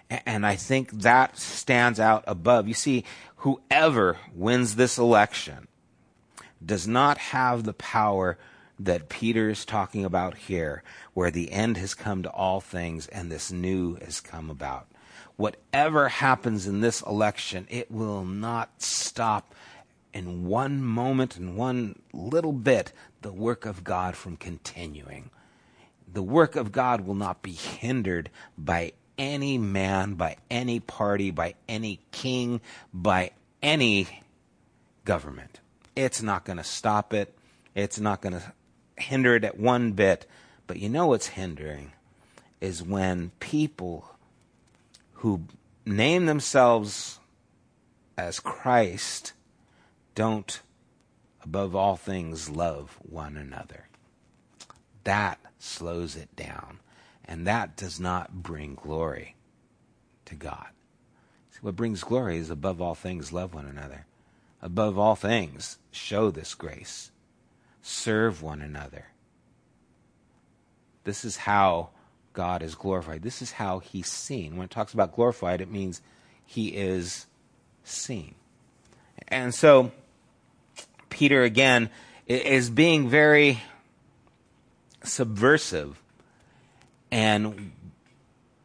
And 0.09 0.45
I 0.45 0.55
think 0.55 0.91
that 0.91 1.37
stands 1.37 1.99
out 1.99 2.23
above. 2.27 2.67
You 2.67 2.73
see, 2.73 3.05
whoever 3.37 4.17
wins 4.33 4.75
this 4.75 4.97
election 4.97 5.67
does 6.65 6.87
not 6.87 7.17
have 7.17 7.63
the 7.63 7.73
power 7.73 8.37
that 8.79 9.09
Peter 9.09 9.49
is 9.49 9.65
talking 9.65 10.03
about 10.03 10.35
here, 10.35 10.83
where 11.13 11.31
the 11.31 11.51
end 11.51 11.77
has 11.77 11.93
come 11.93 12.23
to 12.23 12.29
all 12.29 12.59
things 12.59 13.07
and 13.07 13.31
this 13.31 13.51
new 13.51 13.95
has 13.95 14.19
come 14.19 14.49
about. 14.49 14.87
Whatever 15.37 16.09
happens 16.09 16.67
in 16.67 16.81
this 16.81 17.01
election, 17.01 17.67
it 17.69 17.91
will 17.91 18.23
not 18.25 18.81
stop 18.81 19.53
in 20.13 20.45
one 20.45 20.81
moment, 20.81 21.35
in 21.37 21.55
one 21.55 21.99
little 22.13 22.53
bit, 22.53 22.93
the 23.21 23.33
work 23.33 23.65
of 23.65 23.83
God 23.83 24.15
from 24.15 24.37
continuing. 24.37 25.29
The 26.11 26.23
work 26.23 26.55
of 26.55 26.71
God 26.71 27.01
will 27.01 27.15
not 27.15 27.41
be 27.41 27.51
hindered 27.51 28.29
by 28.57 28.93
any 29.17 29.57
man, 29.57 30.13
by 30.13 30.37
any 30.49 30.79
party, 30.79 31.31
by 31.31 31.55
any 31.67 31.99
king, 32.11 32.61
by 32.93 33.31
any 33.61 34.07
government. 35.03 35.59
It's 35.95 36.21
not 36.21 36.45
going 36.45 36.57
to 36.57 36.63
stop 36.63 37.13
it. 37.13 37.37
It's 37.73 37.99
not 37.99 38.21
going 38.21 38.33
to 38.33 38.53
hinder 38.97 39.35
it 39.35 39.43
at 39.43 39.59
one 39.59 39.93
bit. 39.93 40.25
But 40.67 40.77
you 40.77 40.89
know 40.89 41.07
what's 41.07 41.27
hindering 41.27 41.93
is 42.59 42.83
when 42.83 43.31
people 43.39 44.09
who 45.13 45.43
name 45.85 46.25
themselves 46.25 47.19
as 48.17 48.39
Christ 48.39 49.33
don't, 50.15 50.61
above 51.43 51.75
all 51.75 51.95
things, 51.95 52.49
love 52.49 52.97
one 53.01 53.37
another. 53.37 53.87
That 55.03 55.39
slows 55.59 56.15
it 56.15 56.35
down. 56.35 56.79
And 57.23 57.47
that 57.47 57.75
does 57.75 57.99
not 57.99 58.43
bring 58.43 58.75
glory 58.75 59.35
to 60.25 60.35
God. 60.35 60.67
See, 61.51 61.59
what 61.61 61.75
brings 61.75 62.03
glory 62.03 62.37
is 62.37 62.49
above 62.49 62.81
all 62.81 62.95
things, 62.95 63.31
love 63.31 63.53
one 63.53 63.65
another 63.65 64.05
above 64.65 64.97
all 64.97 65.15
things, 65.15 65.77
show 65.91 66.31
this 66.31 66.55
grace. 66.55 67.11
Serve 67.83 68.41
one 68.41 68.61
another. 68.63 69.05
This 71.03 71.23
is 71.23 71.37
how 71.37 71.89
God 72.33 72.63
is 72.63 72.73
glorified. 72.73 73.21
This 73.21 73.43
is 73.43 73.51
how 73.51 73.77
he's 73.77 74.07
seen. 74.07 74.57
When 74.57 74.65
it 74.65 74.71
talks 74.71 74.91
about 74.91 75.13
glorified, 75.13 75.61
it 75.61 75.69
means 75.69 76.01
he 76.43 76.69
is 76.69 77.27
seen. 77.83 78.33
And 79.27 79.53
so, 79.53 79.91
Peter 81.09 81.43
again 81.43 81.91
is 82.25 82.71
being 82.71 83.07
very 83.07 83.61
subversive 85.03 86.01
and 87.11 87.71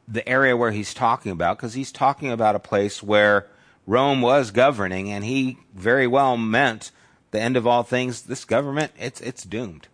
the 0.08 0.26
area 0.26 0.56
where 0.56 0.70
he's 0.70 0.94
talking 0.94 1.30
about, 1.30 1.58
because 1.58 1.74
he's 1.74 1.92
talking 1.92 2.32
about 2.32 2.56
a 2.56 2.58
place 2.58 3.02
where 3.02 3.46
Rome 3.86 4.20
was 4.22 4.50
governing, 4.50 5.10
and 5.10 5.24
he 5.24 5.58
very 5.74 6.06
well 6.06 6.36
meant 6.36 6.90
the 7.30 7.40
end 7.40 7.56
of 7.56 7.66
all 7.66 7.82
things. 7.82 8.22
This 8.22 8.44
government, 8.44 8.92
it's 8.98 9.20
it's 9.20 9.44
doomed. 9.44 9.88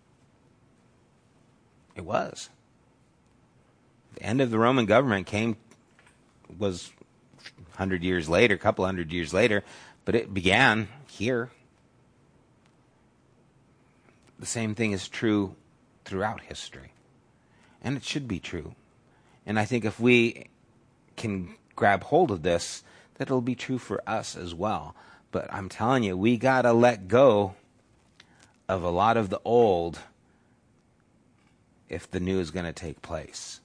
It 1.95 2.05
was. 2.05 2.51
The 4.14 4.22
end 4.22 4.41
of 4.41 4.51
the 4.51 4.59
Roman 4.59 4.87
government 4.87 5.26
came 5.26 5.57
was 6.59 6.91
hundred 7.76 8.03
years 8.03 8.28
later, 8.28 8.55
a 8.55 8.59
couple 8.59 8.84
hundred 8.84 9.12
years 9.12 9.32
later, 9.32 9.62
But 10.05 10.14
it 10.14 10.32
began 10.32 10.89
here. 11.09 11.51
The 14.39 14.47
same 14.47 14.74
thing 14.74 14.93
is 14.93 15.09
true 15.09 15.57
throughout 16.05 16.43
history. 16.43 16.93
And 17.82 17.97
it 17.97 18.05
should 18.05 18.28
be 18.28 18.39
true. 18.39 18.74
And 19.45 19.59
I 19.59 19.64
think 19.64 19.84
if 19.84 20.01
we 20.01 20.47
can 21.16 21.55
grab 21.74 22.05
hold 22.05 22.30
of 22.30 22.43
this, 22.43 22.82
that 23.16 23.28
it'll 23.28 23.40
be 23.40 23.54
true 23.54 23.78
for 23.78 24.02
us 24.06 24.36
as 24.36 24.54
well. 24.54 24.94
But 25.32 25.52
I'm 25.52 25.68
telling 25.68 26.04
you, 26.04 26.16
we 26.16 26.36
got 26.36 26.62
to 26.62 26.72
let 26.72 27.08
go 27.08 27.54
of 28.68 28.82
a 28.82 28.90
lot 28.90 29.16
of 29.16 29.30
the 29.30 29.40
old 29.44 30.00
if 31.88 32.10
the 32.10 32.20
new 32.20 32.40
is 32.40 32.50
going 32.50 32.66
to 32.66 32.72
take 32.72 33.02
place. 33.02 33.60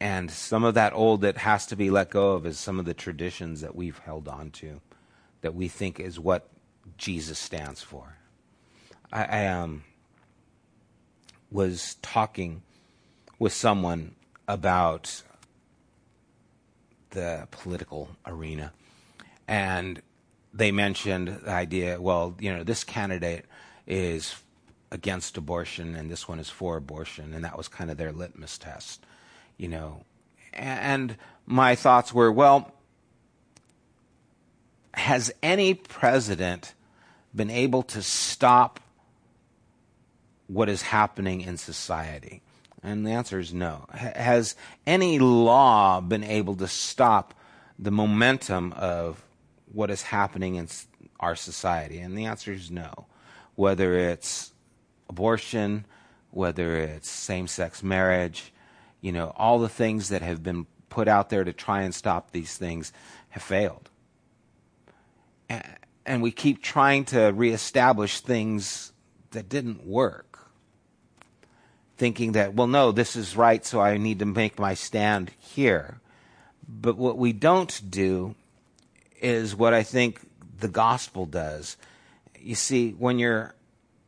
And 0.00 0.30
some 0.30 0.64
of 0.64 0.74
that 0.74 0.92
old 0.94 1.20
that 1.22 1.38
has 1.38 1.66
to 1.66 1.76
be 1.76 1.90
let 1.90 2.10
go 2.10 2.32
of 2.32 2.46
is 2.46 2.58
some 2.58 2.78
of 2.78 2.84
the 2.84 2.94
traditions 2.94 3.60
that 3.60 3.76
we've 3.76 3.98
held 3.98 4.28
on 4.28 4.50
to, 4.52 4.80
that 5.42 5.54
we 5.54 5.68
think 5.68 6.00
is 6.00 6.18
what 6.18 6.48
Jesus 6.96 7.38
stands 7.38 7.82
for. 7.82 8.16
I, 9.12 9.24
I 9.24 9.46
um, 9.46 9.84
was 11.50 11.96
talking 12.00 12.62
with 13.38 13.52
someone 13.52 14.14
about 14.48 15.22
the 17.10 17.48
political 17.50 18.08
arena, 18.26 18.72
and 19.48 20.02
they 20.52 20.72
mentioned 20.72 21.28
the 21.28 21.50
idea 21.50 22.00
well, 22.00 22.34
you 22.40 22.52
know, 22.52 22.64
this 22.64 22.84
candidate 22.84 23.44
is 23.86 24.36
against 24.90 25.36
abortion 25.36 25.94
and 25.94 26.10
this 26.10 26.28
one 26.28 26.38
is 26.38 26.50
for 26.50 26.76
abortion, 26.76 27.32
and 27.34 27.44
that 27.44 27.56
was 27.56 27.68
kind 27.68 27.90
of 27.90 27.96
their 27.96 28.12
litmus 28.12 28.58
test, 28.58 29.04
you 29.56 29.68
know. 29.68 30.04
And 30.52 31.16
my 31.46 31.74
thoughts 31.74 32.12
were 32.12 32.32
well, 32.32 32.72
has 34.94 35.32
any 35.42 35.74
president 35.74 36.74
been 37.34 37.50
able 37.50 37.82
to 37.84 38.02
stop 38.02 38.80
what 40.48 40.68
is 40.68 40.82
happening 40.82 41.40
in 41.42 41.56
society? 41.56 42.42
And 42.82 43.06
the 43.06 43.10
answer 43.10 43.38
is 43.38 43.52
no. 43.52 43.86
Has 43.92 44.56
any 44.86 45.18
law 45.18 46.00
been 46.00 46.24
able 46.24 46.56
to 46.56 46.68
stop 46.68 47.34
the 47.78 47.90
momentum 47.90 48.72
of 48.72 49.22
what 49.72 49.90
is 49.90 50.02
happening 50.02 50.54
in 50.54 50.68
our 51.18 51.36
society? 51.36 51.98
And 51.98 52.16
the 52.16 52.24
answer 52.24 52.52
is 52.52 52.70
no. 52.70 53.06
Whether 53.54 53.98
it's 53.98 54.52
abortion, 55.08 55.84
whether 56.30 56.76
it's 56.78 57.10
same 57.10 57.46
sex 57.46 57.82
marriage, 57.82 58.52
you 59.00 59.12
know, 59.12 59.32
all 59.36 59.58
the 59.58 59.68
things 59.68 60.08
that 60.08 60.22
have 60.22 60.42
been 60.42 60.66
put 60.88 61.08
out 61.08 61.28
there 61.28 61.44
to 61.44 61.52
try 61.52 61.82
and 61.82 61.94
stop 61.94 62.30
these 62.30 62.56
things 62.56 62.92
have 63.30 63.42
failed. 63.42 63.90
And 66.06 66.22
we 66.22 66.30
keep 66.30 66.62
trying 66.62 67.04
to 67.06 67.30
reestablish 67.30 68.20
things 68.20 68.92
that 69.32 69.48
didn't 69.48 69.84
work 69.84 70.29
thinking 72.00 72.32
that, 72.32 72.54
well, 72.54 72.66
no, 72.66 72.92
this 72.92 73.14
is 73.14 73.36
right, 73.36 73.62
so 73.62 73.78
I 73.78 73.98
need 73.98 74.20
to 74.20 74.24
make 74.24 74.58
my 74.58 74.72
stand 74.72 75.32
here. 75.38 76.00
But 76.66 76.96
what 76.96 77.18
we 77.18 77.34
don't 77.34 77.78
do 77.90 78.34
is 79.20 79.54
what 79.54 79.74
I 79.74 79.82
think 79.82 80.22
the 80.60 80.68
gospel 80.68 81.26
does. 81.26 81.76
You 82.40 82.54
see, 82.54 82.92
when 82.92 83.18
you're 83.18 83.54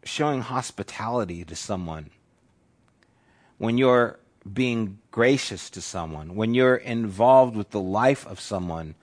showing 0.05 0.41
hospitality 0.41 1.45
to 1.45 1.55
someone, 1.55 2.09
when 3.59 3.77
you're 3.77 4.19
being 4.51 4.97
gracious 5.11 5.69
to 5.69 5.83
someone, 5.83 6.35
when 6.35 6.55
you're 6.55 6.77
involved 6.77 7.55
with 7.55 7.73
the 7.73 7.81
life 7.81 8.27
of 8.27 8.41
someone 8.41 8.95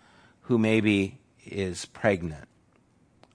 who 0.42 0.58
maybe 0.58 1.20
is 1.46 1.86
pregnant, 1.86 2.48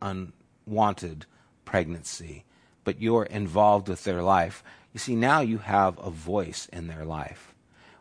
unwanted 0.03 1.27
pregnancy, 1.65 2.45
but 2.83 3.01
you're 3.01 3.27
involved 3.27 3.89
with 3.89 4.03
their 4.03 4.21
life, 4.21 4.65
you 4.95 5.01
see, 5.01 5.17
now 5.17 5.41
you 5.41 5.59
have 5.59 5.99
a 5.99 6.09
voice 6.09 6.69
in 6.73 6.87
their 6.87 7.05
life. 7.05 7.53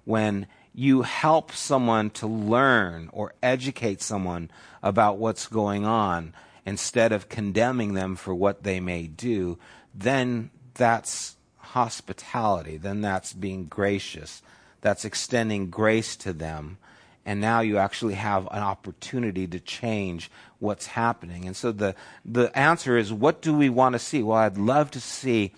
When 0.06 0.46
you 0.76 1.02
help 1.02 1.52
someone 1.52 2.12
to 2.12 2.28
learn 2.28 3.10
or 3.12 3.34
educate 3.42 4.02
someone 4.02 4.52
about 4.84 5.18
what's 5.18 5.48
going 5.48 5.86
on 5.86 6.34
instead 6.66 7.12
of 7.12 7.30
condemning 7.30 7.96
them 7.96 8.16
for 8.16 8.34
what 8.34 8.64
they 8.64 8.80
may 8.80 9.08
do, 9.08 9.58
then 9.94 10.52
that's 10.76 11.36
hospitality. 11.58 12.78
Then 12.78 13.02
that's 13.02 13.34
being 13.34 13.66
gracious. 13.66 14.44
That's 14.82 15.04
extending 15.04 15.72
grace 15.72 16.16
to 16.18 16.32
them. 16.32 16.78
And 17.26 17.42
now 17.42 17.62
you 17.62 17.78
actually 17.80 18.16
have 18.16 18.46
an 18.52 18.62
opportunity 18.62 19.48
to 19.48 19.60
change 19.60 20.30
what's 20.60 20.88
happening. 20.88 21.46
And 21.46 21.56
so 21.56 21.72
the, 21.72 21.96
the 22.24 22.56
answer 22.58 22.98
is 22.98 23.12
what 23.12 23.42
do 23.42 23.56
we 23.56 23.70
want 23.70 23.94
to 23.94 24.00
see? 24.00 24.22
Well, 24.22 24.38
I'd 24.38 24.58
love 24.58 24.92
to 24.92 25.02
see 25.02 25.54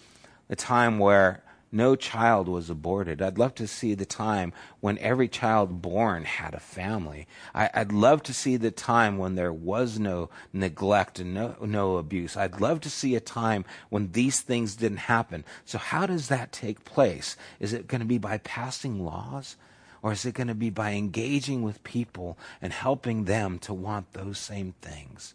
the 0.47 0.55
time 0.55 0.99
where 0.99 1.43
no 1.75 1.95
child 1.95 2.47
was 2.47 2.69
aborted. 2.69 3.21
I'd 3.21 3.37
love 3.37 3.53
to 3.55 3.67
see 3.67 3.95
the 3.95 4.05
time 4.05 4.53
when 4.79 4.97
every 4.99 5.27
child 5.27 5.81
born 5.81 6.23
had 6.23 6.53
a 6.53 6.59
family. 6.59 7.27
I, 7.53 7.69
would 7.75 7.91
love 7.91 8.23
to 8.23 8.33
see 8.33 8.55
the 8.55 8.71
time 8.71 9.17
when 9.17 9.35
there 9.35 9.51
was 9.51 9.99
no 9.99 10.29
neglect 10.53 11.19
and 11.19 11.33
no, 11.33 11.55
no 11.61 11.97
abuse. 11.97 12.37
I'd 12.37 12.61
love 12.61 12.79
to 12.81 12.89
see 12.89 13.13
a 13.15 13.19
time 13.19 13.65
when 13.89 14.13
these 14.13 14.39
things 14.39 14.77
didn't 14.77 14.99
happen. 14.99 15.43
So, 15.65 15.77
how 15.77 16.05
does 16.05 16.29
that 16.29 16.53
take 16.53 16.85
place? 16.85 17.35
Is 17.59 17.73
it 17.73 17.87
going 17.87 17.99
to 17.99 18.07
be 18.07 18.19
by 18.19 18.37
passing 18.37 19.03
laws? 19.03 19.57
Or 20.01 20.11
is 20.11 20.23
it 20.23 20.35
going 20.35 20.47
to 20.47 20.55
be 20.55 20.69
by 20.69 20.91
engaging 20.91 21.63
with 21.63 21.83
people 21.83 22.37
and 22.61 22.71
helping 22.71 23.25
them 23.25 23.57
to 23.59 23.73
want 23.73 24.13
those 24.13 24.37
same 24.37 24.75
things? 24.79 25.33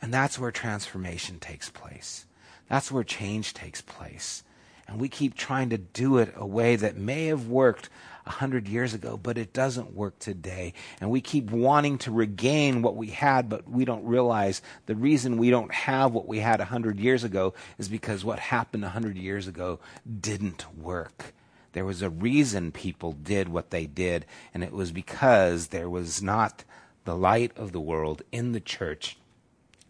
And 0.00 0.14
that's 0.14 0.38
where 0.38 0.50
transformation 0.50 1.38
takes 1.38 1.68
place. 1.68 2.24
That's 2.70 2.92
where 2.92 3.02
change 3.02 3.52
takes 3.52 3.80
place. 3.82 4.44
And 4.86 5.00
we 5.00 5.08
keep 5.08 5.34
trying 5.34 5.70
to 5.70 5.78
do 5.78 6.18
it 6.18 6.32
a 6.36 6.46
way 6.46 6.76
that 6.76 6.96
may 6.96 7.26
have 7.26 7.48
worked 7.48 7.90
a 8.24 8.30
hundred 8.30 8.68
years 8.68 8.94
ago, 8.94 9.16
but 9.16 9.36
it 9.36 9.52
doesn't 9.52 9.94
work 9.94 10.18
today. 10.20 10.74
And 11.00 11.10
we 11.10 11.20
keep 11.20 11.50
wanting 11.50 11.98
to 11.98 12.12
regain 12.12 12.80
what 12.80 12.94
we 12.94 13.08
had, 13.08 13.48
but 13.48 13.68
we 13.68 13.84
don't 13.84 14.04
realize 14.04 14.62
the 14.86 14.94
reason 14.94 15.36
we 15.36 15.50
don't 15.50 15.74
have 15.74 16.12
what 16.12 16.28
we 16.28 16.38
had 16.38 16.60
a 16.60 16.66
hundred 16.66 17.00
years 17.00 17.24
ago 17.24 17.54
is 17.76 17.88
because 17.88 18.24
what 18.24 18.38
happened 18.38 18.84
a 18.84 18.90
hundred 18.90 19.16
years 19.16 19.48
ago 19.48 19.80
didn't 20.20 20.64
work. 20.78 21.34
There 21.72 21.84
was 21.84 22.02
a 22.02 22.10
reason 22.10 22.70
people 22.70 23.12
did 23.12 23.48
what 23.48 23.70
they 23.70 23.86
did, 23.86 24.26
and 24.54 24.62
it 24.62 24.72
was 24.72 24.92
because 24.92 25.68
there 25.68 25.90
was 25.90 26.22
not 26.22 26.62
the 27.04 27.16
light 27.16 27.50
of 27.56 27.72
the 27.72 27.80
world 27.80 28.22
in 28.30 28.52
the 28.52 28.60
church 28.60 29.16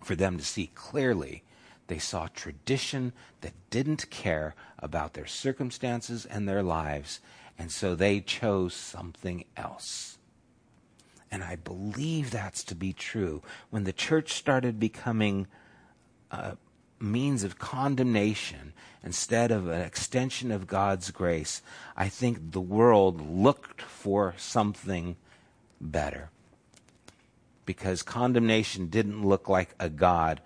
for 0.02 0.14
them 0.14 0.38
to 0.38 0.44
see 0.44 0.70
clearly 0.74 1.42
they 1.90 1.98
saw 1.98 2.28
tradition 2.28 3.12
that 3.40 3.52
didn't 3.68 4.08
care 4.10 4.54
about 4.78 5.14
their 5.14 5.26
circumstances 5.26 6.24
and 6.24 6.48
their 6.48 6.62
lives, 6.62 7.18
and 7.58 7.72
so 7.72 7.96
they 7.96 8.20
chose 8.20 8.74
something 8.74 9.44
else. 9.56 10.16
And 11.32 11.42
I 11.42 11.56
believe 11.56 12.30
that's 12.30 12.62
to 12.64 12.76
be 12.76 12.92
true. 12.92 13.42
When 13.70 13.82
the 13.82 13.92
church 13.92 14.34
started 14.34 14.78
becoming 14.78 15.48
a 16.30 16.56
means 17.00 17.42
of 17.42 17.58
condemnation 17.58 18.72
instead 19.02 19.50
of 19.50 19.66
an 19.66 19.80
extension 19.80 20.52
of 20.52 20.68
God's 20.68 21.10
grace, 21.10 21.60
I 21.96 22.08
think 22.08 22.52
the 22.52 22.60
world 22.60 23.20
looked 23.20 23.82
for 23.82 24.34
something 24.36 25.16
better. 25.80 26.30
Because 27.66 28.02
condemnation 28.02 28.86
didn't 28.86 29.26
look 29.26 29.48
like 29.48 29.74
a 29.80 29.88
God 29.88 30.40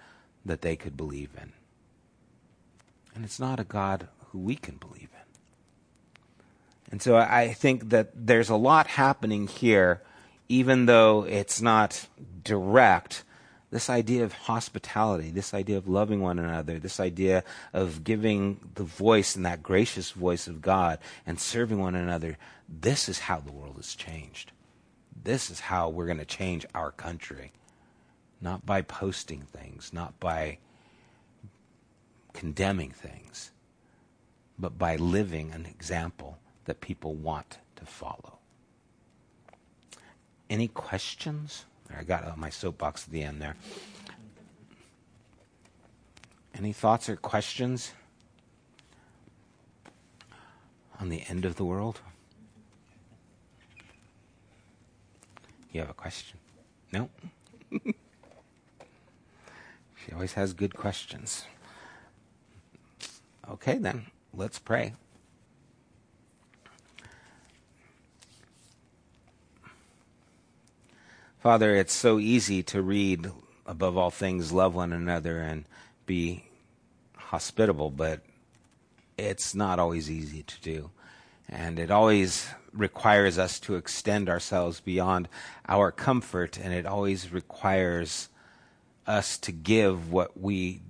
that 0.44 0.62
they 0.62 0.76
could 0.76 0.96
believe 0.96 1.30
in. 1.40 1.52
And 3.14 3.24
it's 3.24 3.40
not 3.40 3.60
a 3.60 3.64
God 3.64 4.08
who 4.30 4.38
we 4.38 4.56
can 4.56 4.76
believe 4.76 5.08
in. 5.12 5.24
And 6.90 7.02
so 7.02 7.16
I 7.16 7.52
think 7.52 7.90
that 7.90 8.10
there's 8.14 8.50
a 8.50 8.56
lot 8.56 8.86
happening 8.86 9.46
here, 9.46 10.02
even 10.48 10.86
though 10.86 11.24
it's 11.24 11.62
not 11.62 12.06
direct. 12.42 13.24
This 13.70 13.90
idea 13.90 14.22
of 14.22 14.32
hospitality, 14.32 15.30
this 15.30 15.54
idea 15.54 15.76
of 15.76 15.88
loving 15.88 16.20
one 16.20 16.38
another, 16.38 16.78
this 16.78 17.00
idea 17.00 17.42
of 17.72 18.04
giving 18.04 18.60
the 18.74 18.84
voice 18.84 19.34
and 19.34 19.44
that 19.46 19.62
gracious 19.62 20.12
voice 20.12 20.46
of 20.46 20.62
God 20.62 20.98
and 21.26 21.40
serving 21.40 21.80
one 21.80 21.96
another, 21.96 22.38
this 22.68 23.08
is 23.08 23.18
how 23.20 23.40
the 23.40 23.50
world 23.50 23.76
has 23.76 23.94
changed. 23.94 24.52
This 25.20 25.50
is 25.50 25.58
how 25.58 25.88
we're 25.88 26.06
going 26.06 26.18
to 26.18 26.24
change 26.24 26.66
our 26.74 26.92
country 26.92 27.52
not 28.44 28.66
by 28.66 28.82
posting 28.82 29.40
things, 29.40 29.90
not 29.92 30.20
by 30.20 30.58
condemning 32.34 32.90
things, 32.90 33.50
but 34.58 34.76
by 34.76 34.96
living 34.96 35.50
an 35.52 35.64
example 35.64 36.38
that 36.66 36.82
people 36.82 37.14
want 37.14 37.58
to 37.74 37.86
follow. 37.86 38.38
Any 40.50 40.68
questions? 40.68 41.64
I 41.98 42.04
got 42.04 42.36
my 42.36 42.50
soapbox 42.50 43.06
at 43.06 43.12
the 43.12 43.22
end 43.22 43.40
there. 43.40 43.56
Any 46.54 46.74
thoughts 46.74 47.08
or 47.08 47.16
questions 47.16 47.92
on 51.00 51.08
the 51.08 51.22
end 51.28 51.46
of 51.46 51.56
the 51.56 51.64
world? 51.64 52.00
You 55.72 55.80
have 55.80 55.90
a 55.90 55.94
question? 55.94 56.38
No? 56.92 57.08
She 60.04 60.12
always 60.12 60.34
has 60.34 60.52
good 60.52 60.74
questions. 60.74 61.46
Okay, 63.50 63.78
then, 63.78 64.06
let's 64.34 64.58
pray. 64.58 64.94
Father, 71.38 71.74
it's 71.76 71.92
so 71.92 72.18
easy 72.18 72.62
to 72.64 72.82
read, 72.82 73.30
above 73.66 73.96
all 73.96 74.10
things, 74.10 74.52
love 74.52 74.74
one 74.74 74.92
another 74.92 75.40
and 75.40 75.64
be 76.06 76.44
hospitable, 77.16 77.90
but 77.90 78.22
it's 79.16 79.54
not 79.54 79.78
always 79.78 80.10
easy 80.10 80.42
to 80.42 80.60
do. 80.60 80.90
And 81.48 81.78
it 81.78 81.90
always 81.90 82.48
requires 82.72 83.38
us 83.38 83.60
to 83.60 83.76
extend 83.76 84.28
ourselves 84.28 84.80
beyond 84.80 85.28
our 85.68 85.92
comfort, 85.92 86.58
and 86.58 86.72
it 86.72 86.86
always 86.86 87.30
requires 87.30 88.28
us 89.06 89.38
to 89.38 89.52
give 89.52 90.10
what 90.10 90.40
we 90.40 90.80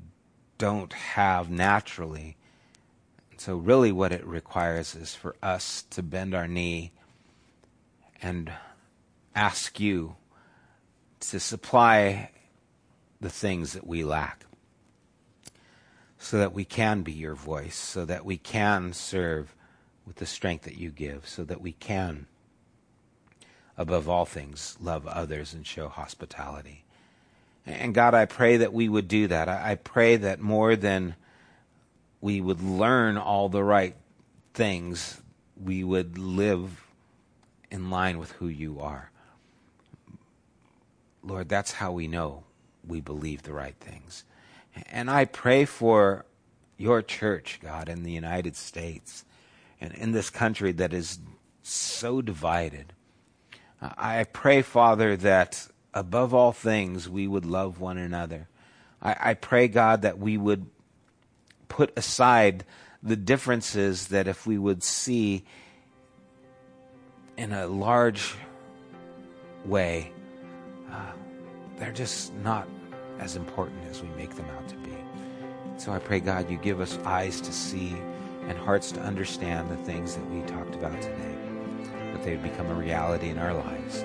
don't 0.58 0.92
have 0.92 1.50
naturally. 1.50 2.36
So, 3.36 3.56
really, 3.56 3.92
what 3.92 4.12
it 4.12 4.24
requires 4.26 4.94
is 4.94 5.14
for 5.14 5.36
us 5.42 5.82
to 5.90 6.02
bend 6.02 6.34
our 6.34 6.48
knee 6.48 6.92
and 8.22 8.52
ask 9.34 9.80
you 9.80 10.16
to 11.20 11.40
supply 11.40 12.30
the 13.20 13.30
things 13.30 13.72
that 13.72 13.86
we 13.86 14.04
lack 14.04 14.44
so 16.18 16.38
that 16.38 16.54
we 16.54 16.64
can 16.64 17.02
be 17.02 17.12
your 17.12 17.34
voice, 17.34 17.76
so 17.76 18.04
that 18.04 18.24
we 18.24 18.36
can 18.36 18.92
serve 18.92 19.54
with 20.06 20.16
the 20.16 20.26
strength 20.26 20.64
that 20.64 20.76
you 20.76 20.90
give, 20.90 21.28
so 21.28 21.44
that 21.44 21.60
we 21.60 21.72
can, 21.72 22.26
above 23.76 24.08
all 24.08 24.24
things, 24.24 24.76
love 24.80 25.06
others 25.06 25.52
and 25.52 25.66
show 25.66 25.88
hospitality. 25.88 26.83
And 27.66 27.94
God, 27.94 28.14
I 28.14 28.26
pray 28.26 28.58
that 28.58 28.72
we 28.72 28.88
would 28.88 29.08
do 29.08 29.26
that. 29.28 29.48
I 29.48 29.76
pray 29.76 30.16
that 30.16 30.40
more 30.40 30.76
than 30.76 31.14
we 32.20 32.40
would 32.40 32.62
learn 32.62 33.16
all 33.16 33.48
the 33.48 33.64
right 33.64 33.96
things, 34.52 35.20
we 35.62 35.82
would 35.82 36.18
live 36.18 36.86
in 37.70 37.90
line 37.90 38.18
with 38.18 38.32
who 38.32 38.48
you 38.48 38.80
are. 38.80 39.10
Lord, 41.22 41.48
that's 41.48 41.72
how 41.72 41.92
we 41.92 42.06
know 42.06 42.44
we 42.86 43.00
believe 43.00 43.42
the 43.42 43.54
right 43.54 43.76
things. 43.80 44.24
And 44.90 45.10
I 45.10 45.24
pray 45.24 45.64
for 45.64 46.26
your 46.76 47.00
church, 47.02 47.60
God, 47.62 47.88
in 47.88 48.02
the 48.02 48.12
United 48.12 48.56
States 48.56 49.24
and 49.80 49.92
in 49.94 50.12
this 50.12 50.28
country 50.28 50.72
that 50.72 50.92
is 50.92 51.18
so 51.62 52.20
divided. 52.20 52.92
I 53.80 54.24
pray, 54.24 54.62
Father, 54.62 55.16
that 55.16 55.68
above 55.94 56.34
all 56.34 56.52
things 56.52 57.08
we 57.08 57.26
would 57.26 57.46
love 57.46 57.80
one 57.80 57.96
another. 57.96 58.48
I, 59.00 59.16
I 59.20 59.34
pray, 59.34 59.68
God, 59.68 60.02
that 60.02 60.18
we 60.18 60.36
would 60.36 60.66
put 61.68 61.96
aside 61.96 62.64
the 63.02 63.16
differences 63.16 64.08
that 64.08 64.26
if 64.26 64.46
we 64.46 64.58
would 64.58 64.82
see 64.82 65.44
in 67.36 67.52
a 67.52 67.66
large 67.66 68.34
way, 69.64 70.12
uh, 70.90 71.12
they're 71.78 71.92
just 71.92 72.34
not 72.34 72.68
as 73.18 73.36
important 73.36 73.84
as 73.88 74.02
we 74.02 74.08
make 74.10 74.34
them 74.34 74.46
out 74.56 74.68
to 74.68 74.76
be. 74.76 74.96
So 75.76 75.92
I 75.92 75.98
pray, 75.98 76.20
God, 76.20 76.50
you 76.50 76.56
give 76.58 76.80
us 76.80 76.98
eyes 77.04 77.40
to 77.40 77.52
see 77.52 77.96
and 78.48 78.58
hearts 78.58 78.92
to 78.92 79.00
understand 79.00 79.70
the 79.70 79.76
things 79.76 80.16
that 80.16 80.30
we 80.30 80.42
talked 80.42 80.74
about 80.74 81.00
today, 81.00 81.36
that 82.12 82.22
they 82.22 82.36
would 82.36 82.42
become 82.42 82.66
a 82.66 82.74
reality 82.74 83.28
in 83.28 83.38
our 83.38 83.54
lives. 83.54 84.04